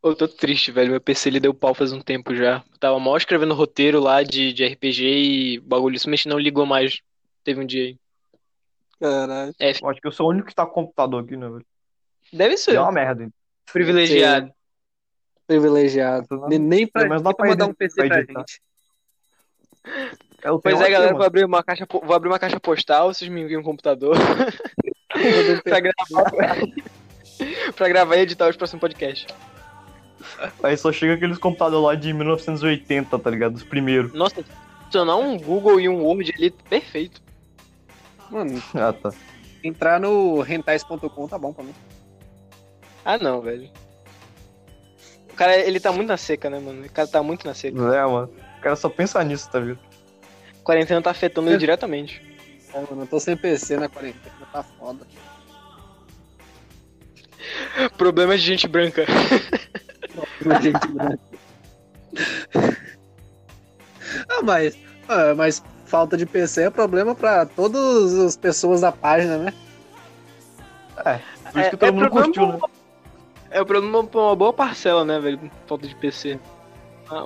[0.03, 0.91] Eu tô triste, velho.
[0.91, 2.63] Meu PC ele deu pau faz um tempo já.
[2.79, 7.01] Tava mal escrevendo roteiro lá de, de RPG e o bagulho simplesmente não ligou mais.
[7.43, 7.97] Teve um dia aí.
[8.99, 9.53] Caralho.
[9.59, 11.65] É, Eu acho que eu sou o único que tá com computador aqui, né, velho?
[12.31, 12.75] Deve ser.
[12.75, 13.29] É uma merda.
[13.71, 14.51] Privilegiado.
[15.47, 16.27] Privilegiado.
[16.27, 18.39] Pelo Nem, nem pra, nem pra mandar um PC pra editar.
[18.39, 18.61] gente.
[20.43, 21.17] Eu Pois é, aqui, galera, mano.
[21.19, 24.15] vou abrir uma caixa, vou abrir uma caixa postal, vocês me enviam um computador
[25.63, 26.31] pra gravar.
[27.75, 29.27] pra gravar e editar os próximos podcasts.
[30.63, 33.55] Aí só chega aqueles computadores lá de 1980, tá ligado?
[33.55, 34.13] Os primeiros.
[34.13, 34.43] Nossa,
[34.83, 37.21] adicionar um Google e um Word ali, perfeito.
[38.29, 39.11] Mano, Ah, tá.
[39.63, 41.73] entrar no rentais.com tá bom pra mim.
[43.03, 43.69] Ah, não, velho.
[45.31, 46.85] O cara, ele tá muito na seca, né, mano?
[46.85, 47.77] O cara tá muito na seca.
[47.77, 48.29] É, mano.
[48.57, 49.59] O cara só pensa nisso, tá?
[49.59, 52.21] A quarentena tá afetando ele diretamente.
[52.73, 55.05] É, mano, eu tô sem PC na quarentena, tá foda.
[57.97, 59.03] Problemas de gente branca.
[60.61, 61.19] Gente branca.
[64.29, 64.77] ah, mas,
[65.07, 69.53] ah, mas falta de PC é problema pra todas as pessoas da página, né?
[71.51, 72.59] Por isso que todo mundo problema- curtiu, né?
[73.51, 75.39] É o problema pra uma boa parcela, né, velho?
[75.67, 76.39] Falta de PC.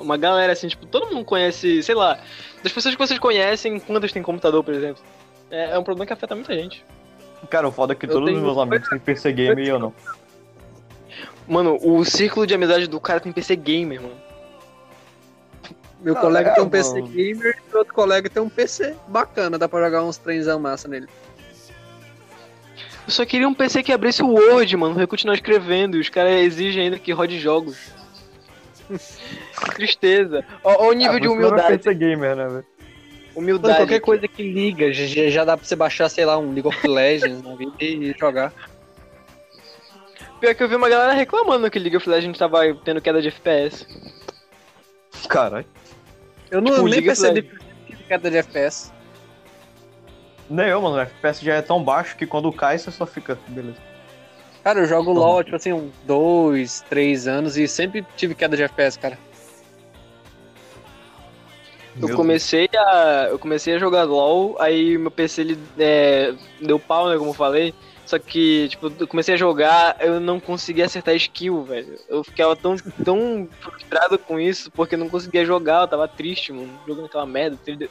[0.01, 2.19] Uma galera, assim, tipo, todo mundo conhece, sei lá,
[2.63, 5.03] das pessoas que vocês conhecem, quantas tem computador, por exemplo?
[5.51, 6.83] É, é um problema que afeta muita gente.
[7.51, 9.77] Cara, o foda é que Eu todos os meus amigos têm PC game e eu
[9.79, 9.93] não.
[11.47, 14.15] Mano, o círculo de amizade do cara tem PC gamer, mano.
[16.01, 17.07] Meu Ah, colega é, tem um PC mano.
[17.07, 21.07] gamer e outro colega tem um PC bacana, dá pra jogar uns trenzão massa nele.
[23.05, 25.95] Eu só queria um PC que abrisse o Word, mano, pra eu continuar escrevendo.
[25.97, 27.77] E os caras exigem ainda que rode jogos.
[29.75, 30.43] Tristeza.
[30.63, 31.77] Ó, ó o nível Ah, de que não é humildade.
[31.77, 32.53] PC gamer, né, velho?
[32.55, 32.65] Mano,
[33.35, 33.75] Humildade.
[33.77, 36.87] qualquer coisa que liga, já, já dá pra você baixar, sei lá, um League of
[36.87, 38.53] Legends na vida e jogar.
[40.39, 43.27] Pior que eu vi uma galera reclamando que League of Legends tava tendo queda de
[43.27, 43.85] FPS.
[45.27, 45.65] Caralho.
[46.49, 47.49] Eu não Tipo, nem percebi
[48.07, 48.91] queda de FPS.
[50.49, 50.95] Nem eu, mano.
[50.95, 53.37] O FPS já é tão baixo que quando cai você só fica.
[53.47, 53.77] Beleza.
[54.63, 55.13] Cara, eu jogo.
[55.13, 59.17] LOL, tipo assim, uns dois, três anos e sempre tive queda de FPS, cara.
[62.01, 63.27] Eu Meu comecei a.
[63.29, 67.33] Eu comecei a jogar LOL, aí meu PC ele é, deu pau, né, como eu
[67.33, 67.73] falei.
[68.05, 71.99] Só que, tipo, eu comecei a jogar, eu não conseguia acertar skill, velho.
[72.07, 76.53] Eu ficava tão, tão frustrado com isso, porque eu não conseguia jogar, eu tava triste,
[76.53, 77.57] mano, jogando aquela merda.
[77.65, 77.89] Tive-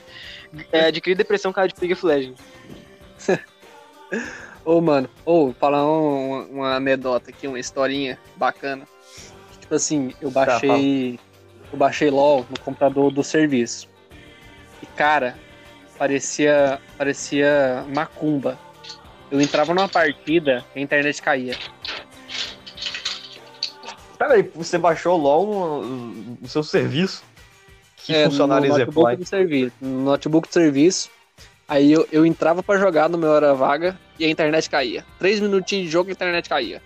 [0.71, 2.41] É, adquiri depressão causa de League of Legends.
[4.65, 8.87] Ô, mano, ô, falar um- uma anedota aqui, uma historinha bacana.
[9.61, 11.19] Tipo assim, eu baixei.
[11.73, 13.89] eu baixei LOL no computador do serviço.
[14.83, 15.37] E, cara,
[15.99, 16.81] parecia.
[16.97, 18.59] parecia macumba.
[19.35, 21.57] Eu entrava numa partida e a internet caía.
[24.17, 25.47] Pera aí, você baixou o LOL
[25.83, 25.83] no,
[26.41, 27.25] no seu serviço?
[27.97, 29.17] Que É, funcionário no notebook exemplar.
[29.17, 29.73] do serviço.
[29.81, 31.11] No notebook do serviço.
[31.67, 35.05] Aí eu, eu entrava pra jogar no meu hora vaga e a internet caía.
[35.19, 36.81] Três minutinhos de jogo e a internet caía.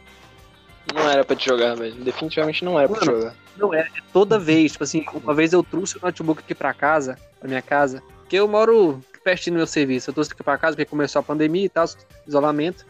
[0.95, 1.97] Não era pra te jogar, velho.
[1.97, 3.35] Definitivamente não era pra te Mano, jogar.
[3.59, 4.73] Não é, é toda vez.
[4.73, 8.37] Tipo assim, uma vez eu trouxe o notebook aqui pra casa, pra minha casa, porque
[8.37, 10.11] eu moro pertinho do meu serviço.
[10.11, 11.87] Eu trouxe aqui pra casa porque começou a pandemia e tal,
[12.27, 12.87] isolamento.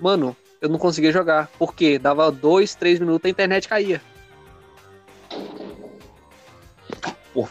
[0.00, 1.48] Mano, eu não conseguia jogar.
[1.58, 1.98] Por quê?
[1.98, 4.00] Dava dois, três minutos a internet caía.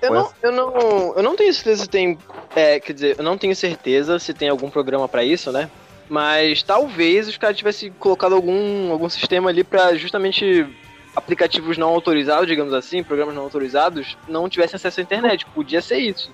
[0.02, 2.18] Eu não, eu, não, eu não tenho certeza se tem.
[2.56, 5.70] É, quer dizer, eu não tenho certeza se tem algum programa pra isso, né?
[6.10, 10.68] Mas talvez os caras tivessem colocado algum, algum sistema ali pra justamente
[11.16, 15.46] aplicativos não autorizados, digamos assim, programas não autorizados, não tivessem acesso à internet.
[15.48, 16.32] Podia ser isso.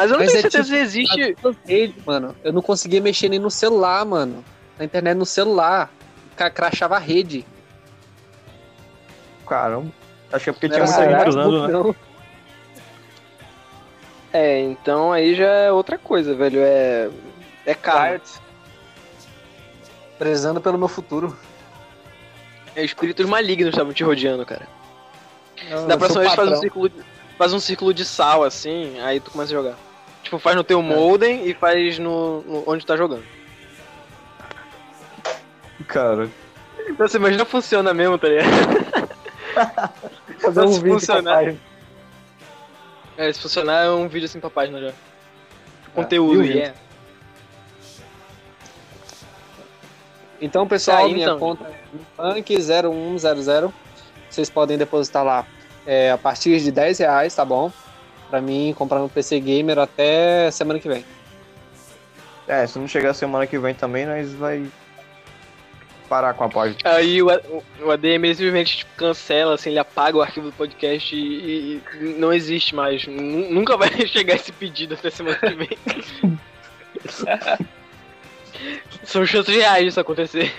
[0.00, 2.02] Mas eu não Mas tenho é certeza tipo- se existe.
[2.06, 2.34] Mano.
[2.42, 4.42] Eu não conseguia mexer nem no celular, mano.
[4.78, 5.92] Na internet no celular.
[6.54, 7.44] Crachava a rede.
[9.46, 9.92] Caramba.
[10.32, 11.72] Acho que é porque Não tinha muita gente usando, né?
[11.72, 11.96] não.
[14.32, 16.60] É, então aí já é outra coisa, velho.
[16.62, 17.10] É.
[17.66, 18.22] É caro.
[20.18, 21.36] Prezando pelo meu futuro.
[22.74, 24.66] É espíritos malignos estavam te rodeando, cara.
[25.68, 26.94] Eu Da próxima vez faz um círculo de,
[27.36, 29.89] faz um círculo de sal assim, aí tu começa a jogar.
[30.30, 33.24] Tipo, faz no teu modem e faz no, no- onde tu tá jogando.
[35.88, 36.30] Cara.
[36.86, 38.46] Então você imagina funciona mesmo, tá ligado?
[40.40, 41.56] Fazer se um vídeo funcionar.
[43.16, 44.90] É, se funcionar é um vídeo assim pra página já.
[44.90, 46.74] e Conteúdo, é.
[50.40, 51.40] Então, pessoal, Tá, minha então.
[51.40, 51.74] conta é
[52.16, 53.72] Punk0100.
[54.30, 55.44] Vocês podem depositar lá
[55.84, 57.72] é, a partir de 10 reais, tá bom?
[58.30, 61.04] Pra mim comprar um PC Gamer até semana que vem.
[62.46, 64.64] É, se não chegar semana que vem também, nós vai
[66.08, 66.78] parar com a página.
[66.84, 67.26] Aí o,
[67.82, 72.32] o ADM simplesmente tipo, cancela, assim, ele apaga o arquivo do podcast e, e não
[72.32, 73.06] existe mais.
[73.06, 75.78] Nu- Nunca vai chegar esse pedido até semana que vem.
[79.04, 80.52] São chances reais disso acontecer.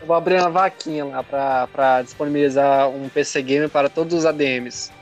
[0.00, 4.26] Eu vou abrir uma vaquinha lá pra, pra disponibilizar um PC Gamer para todos os
[4.26, 4.92] ADMs.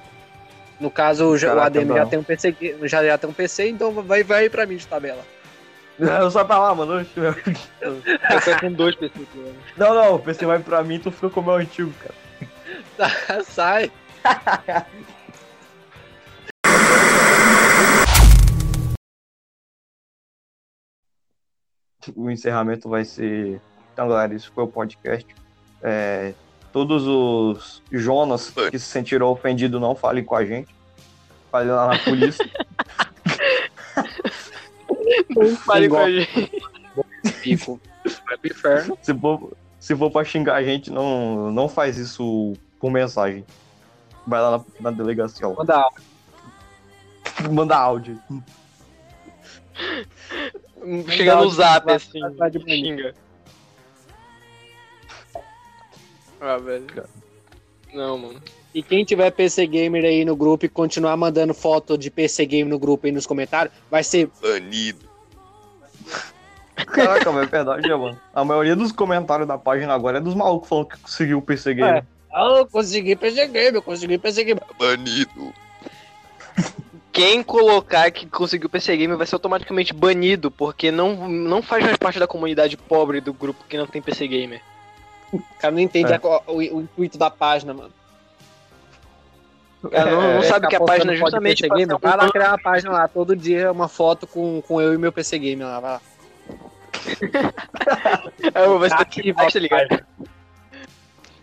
[0.83, 2.09] No caso, o ADM já não.
[2.09, 5.23] tem um PC, já, já tem um PC, então vai, vai pra mim de tabela.
[5.97, 7.07] Eu só pra lá, mano.
[7.17, 8.03] Eu
[8.45, 9.29] tô com dois pessoas.
[9.33, 9.53] né?
[9.77, 11.93] Não, não, o PC vai pra mim, tu fica com o meu antigo,
[12.99, 13.45] cara.
[13.47, 13.93] Sai.
[22.17, 23.61] O encerramento vai ser.
[23.93, 25.25] Então, galera, isso foi o podcast.
[25.81, 26.35] É,
[26.73, 30.75] todos os Jonas que se sentiram ofendidos, não falem com a gente.
[31.51, 32.45] Fale lá na polícia.
[35.29, 36.63] Não fale com a gente.
[37.43, 37.81] Pico.
[38.27, 38.99] Vai pro inferno.
[39.03, 43.45] se, for, se for pra xingar a gente, não, não faz isso por mensagem.
[44.27, 45.47] Vai lá na, na delegacia.
[45.47, 45.55] ó.
[45.55, 46.03] Manda áudio.
[47.51, 48.23] Manda áudio.
[51.09, 52.21] Chega no zap assim,
[52.65, 53.15] xinga.
[56.43, 56.87] Ah, velho.
[57.95, 58.43] Não, mano.
[58.75, 62.69] E quem tiver PC Gamer aí no grupo e continuar mandando foto de PC Gamer
[62.69, 65.07] no grupo aí nos comentários, vai ser Banido.
[66.75, 68.21] Caraca, mas é verdade, né, mano.
[68.35, 71.75] A maioria dos comentários da página agora é dos malucos falando que conseguiu o PC
[71.75, 72.03] Game.
[72.33, 74.65] Ah, eu consegui PC Gamer, eu consegui PC Gamer.
[74.77, 75.55] Banido.
[77.13, 81.99] Quem colocar que conseguiu PC Game vai ser automaticamente banido, porque não, não faz mais
[81.99, 84.63] parte da comunidade pobre do grupo que não tem PC Gamer.
[85.33, 86.17] O cara não entende É.
[86.17, 86.21] a
[86.51, 87.91] o, o intuito da página, mano.
[89.83, 92.17] O cara não, não É, sabe ficar que a página é justamente PC um vai
[92.17, 95.39] lá criar uma página lá, todo dia uma foto com, com eu e meu PC
[95.39, 96.01] Gamer lá, vai lá.
[98.55, 100.05] É, vai ser Ativar tá ligado?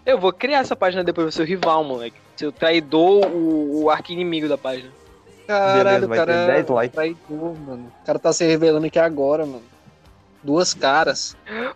[0.05, 2.15] Eu vou criar essa página depois, é o rival, moleque.
[2.37, 4.89] Seu traidor, o, o arqui-inimigo da página.
[5.45, 6.95] Caralho, Beleza, vai cara ter 10 é likes.
[6.95, 7.91] traidor, mano.
[8.01, 9.63] O cara tá se revelando aqui agora, mano.
[10.43, 11.35] Duas caras.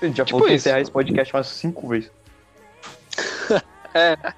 [0.00, 0.62] A gente já Tipo falou que isso.
[0.68, 2.10] encerrar esse podcast umas 5 vezes.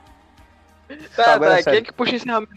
[1.14, 2.54] Tá, agora tá, é quem é que puxa encerramento?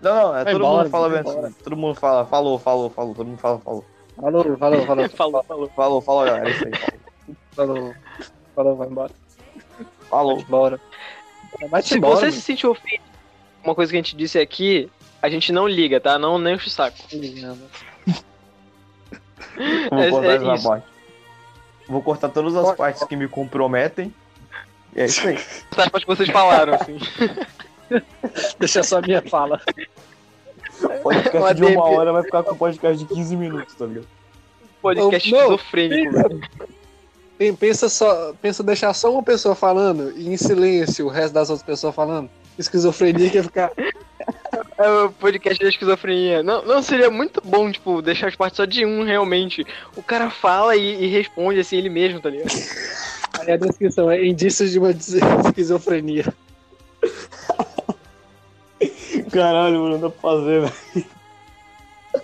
[0.00, 1.54] Não, não, é Vai todo embora, mundo fala bem assim.
[1.64, 3.84] Todo mundo fala, falou, falou, falou, todo mundo fala, falou.
[4.20, 5.08] Falou, falou, falou.
[5.10, 5.68] Falou, falou.
[5.70, 6.72] Falou, falou, galera, é isso aí.
[7.52, 7.94] Falou,
[8.54, 9.10] falou, vai embora.
[10.08, 10.36] Falou.
[10.36, 10.80] Vai embora.
[11.68, 12.32] Vai Se embora, você mano.
[12.32, 13.02] se sentir ofendido,
[13.64, 14.88] uma coisa que a gente disse aqui,
[15.20, 16.18] a gente não liga, tá?
[16.18, 16.96] Não nem enche o saco.
[17.10, 17.18] Vou
[19.98, 20.82] É- cortar é essa isso.
[21.88, 24.12] Vou cortar todas as partes que me comprometem.
[24.94, 25.38] E é isso aí.
[25.74, 26.98] Partes que vocês falaram, assim.
[28.58, 29.60] Deixa só a minha fala.
[31.02, 34.06] Podcast Uma de uma hora vai ficar com um podcast de 15 minutos, tá ligado?
[34.80, 36.40] Podcast Não, esquizofrênico, velho.
[37.38, 41.50] Pen- Pensa só, pensa deixar só uma pessoa falando e em silêncio o resto das
[41.50, 42.30] outras pessoas falando.
[42.58, 43.70] Esquizofrenia que ia ficar.
[44.78, 46.42] É o podcast da esquizofrenia.
[46.42, 49.64] Não, não, seria muito bom, tipo, deixar as partes só de um, realmente.
[49.96, 52.50] O cara fala e, e responde, assim, ele mesmo, tá ligado?
[53.40, 56.32] Aí a descrição é indícios de uma esquizofrenia.
[59.32, 61.06] Caralho, mano, não dá pra fazer, velho.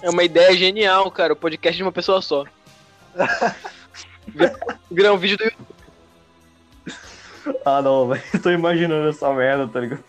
[0.02, 1.32] É uma ideia genial, cara.
[1.32, 2.44] O podcast de uma pessoa só.
[4.26, 4.58] Vira-
[4.90, 5.66] Virar um vídeo do YouTube.
[7.64, 8.22] Ah, não, velho.
[8.42, 10.04] Tô imaginando essa merda, tá ligado?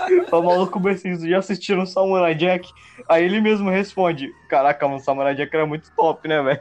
[0.32, 2.70] O maluco começou já assistindo Samurai Jack.
[3.08, 6.60] Aí ele mesmo responde: Caraca, mano, Samurai Jack era muito top, né, velho?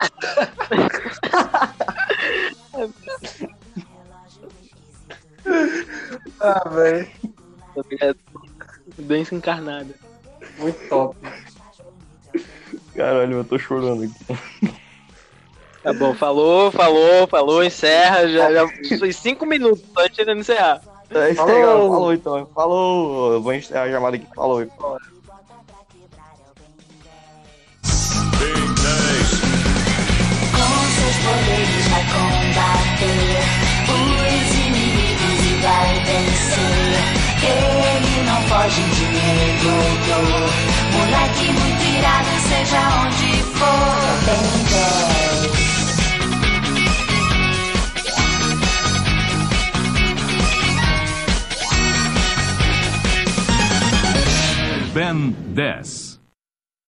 [6.40, 7.08] Ah, velho.
[8.98, 9.94] Doença encarnada.
[10.58, 11.16] Muito top.
[12.94, 14.78] Caralho, eu tô chorando aqui.
[15.82, 18.28] Tá bom, falou, falou, falou, encerra.
[18.28, 20.82] Já, já foi cinco minutos antes de encerrar.
[21.10, 21.90] É Falou.
[21.90, 22.46] Falou então.
[22.54, 23.32] Falou.
[23.34, 24.26] Eu vou encerrar a chamada aqui.
[24.34, 24.66] Falou.
[24.66, 24.98] Com
[30.94, 33.38] seus poderes vai combater
[33.88, 36.98] os inimigos e vai vencer.
[37.42, 39.72] Ele não foge de medo.
[40.92, 43.98] Moleque muito irado, seja onde for.
[44.70, 45.07] 10.
[54.98, 56.07] Ben 10.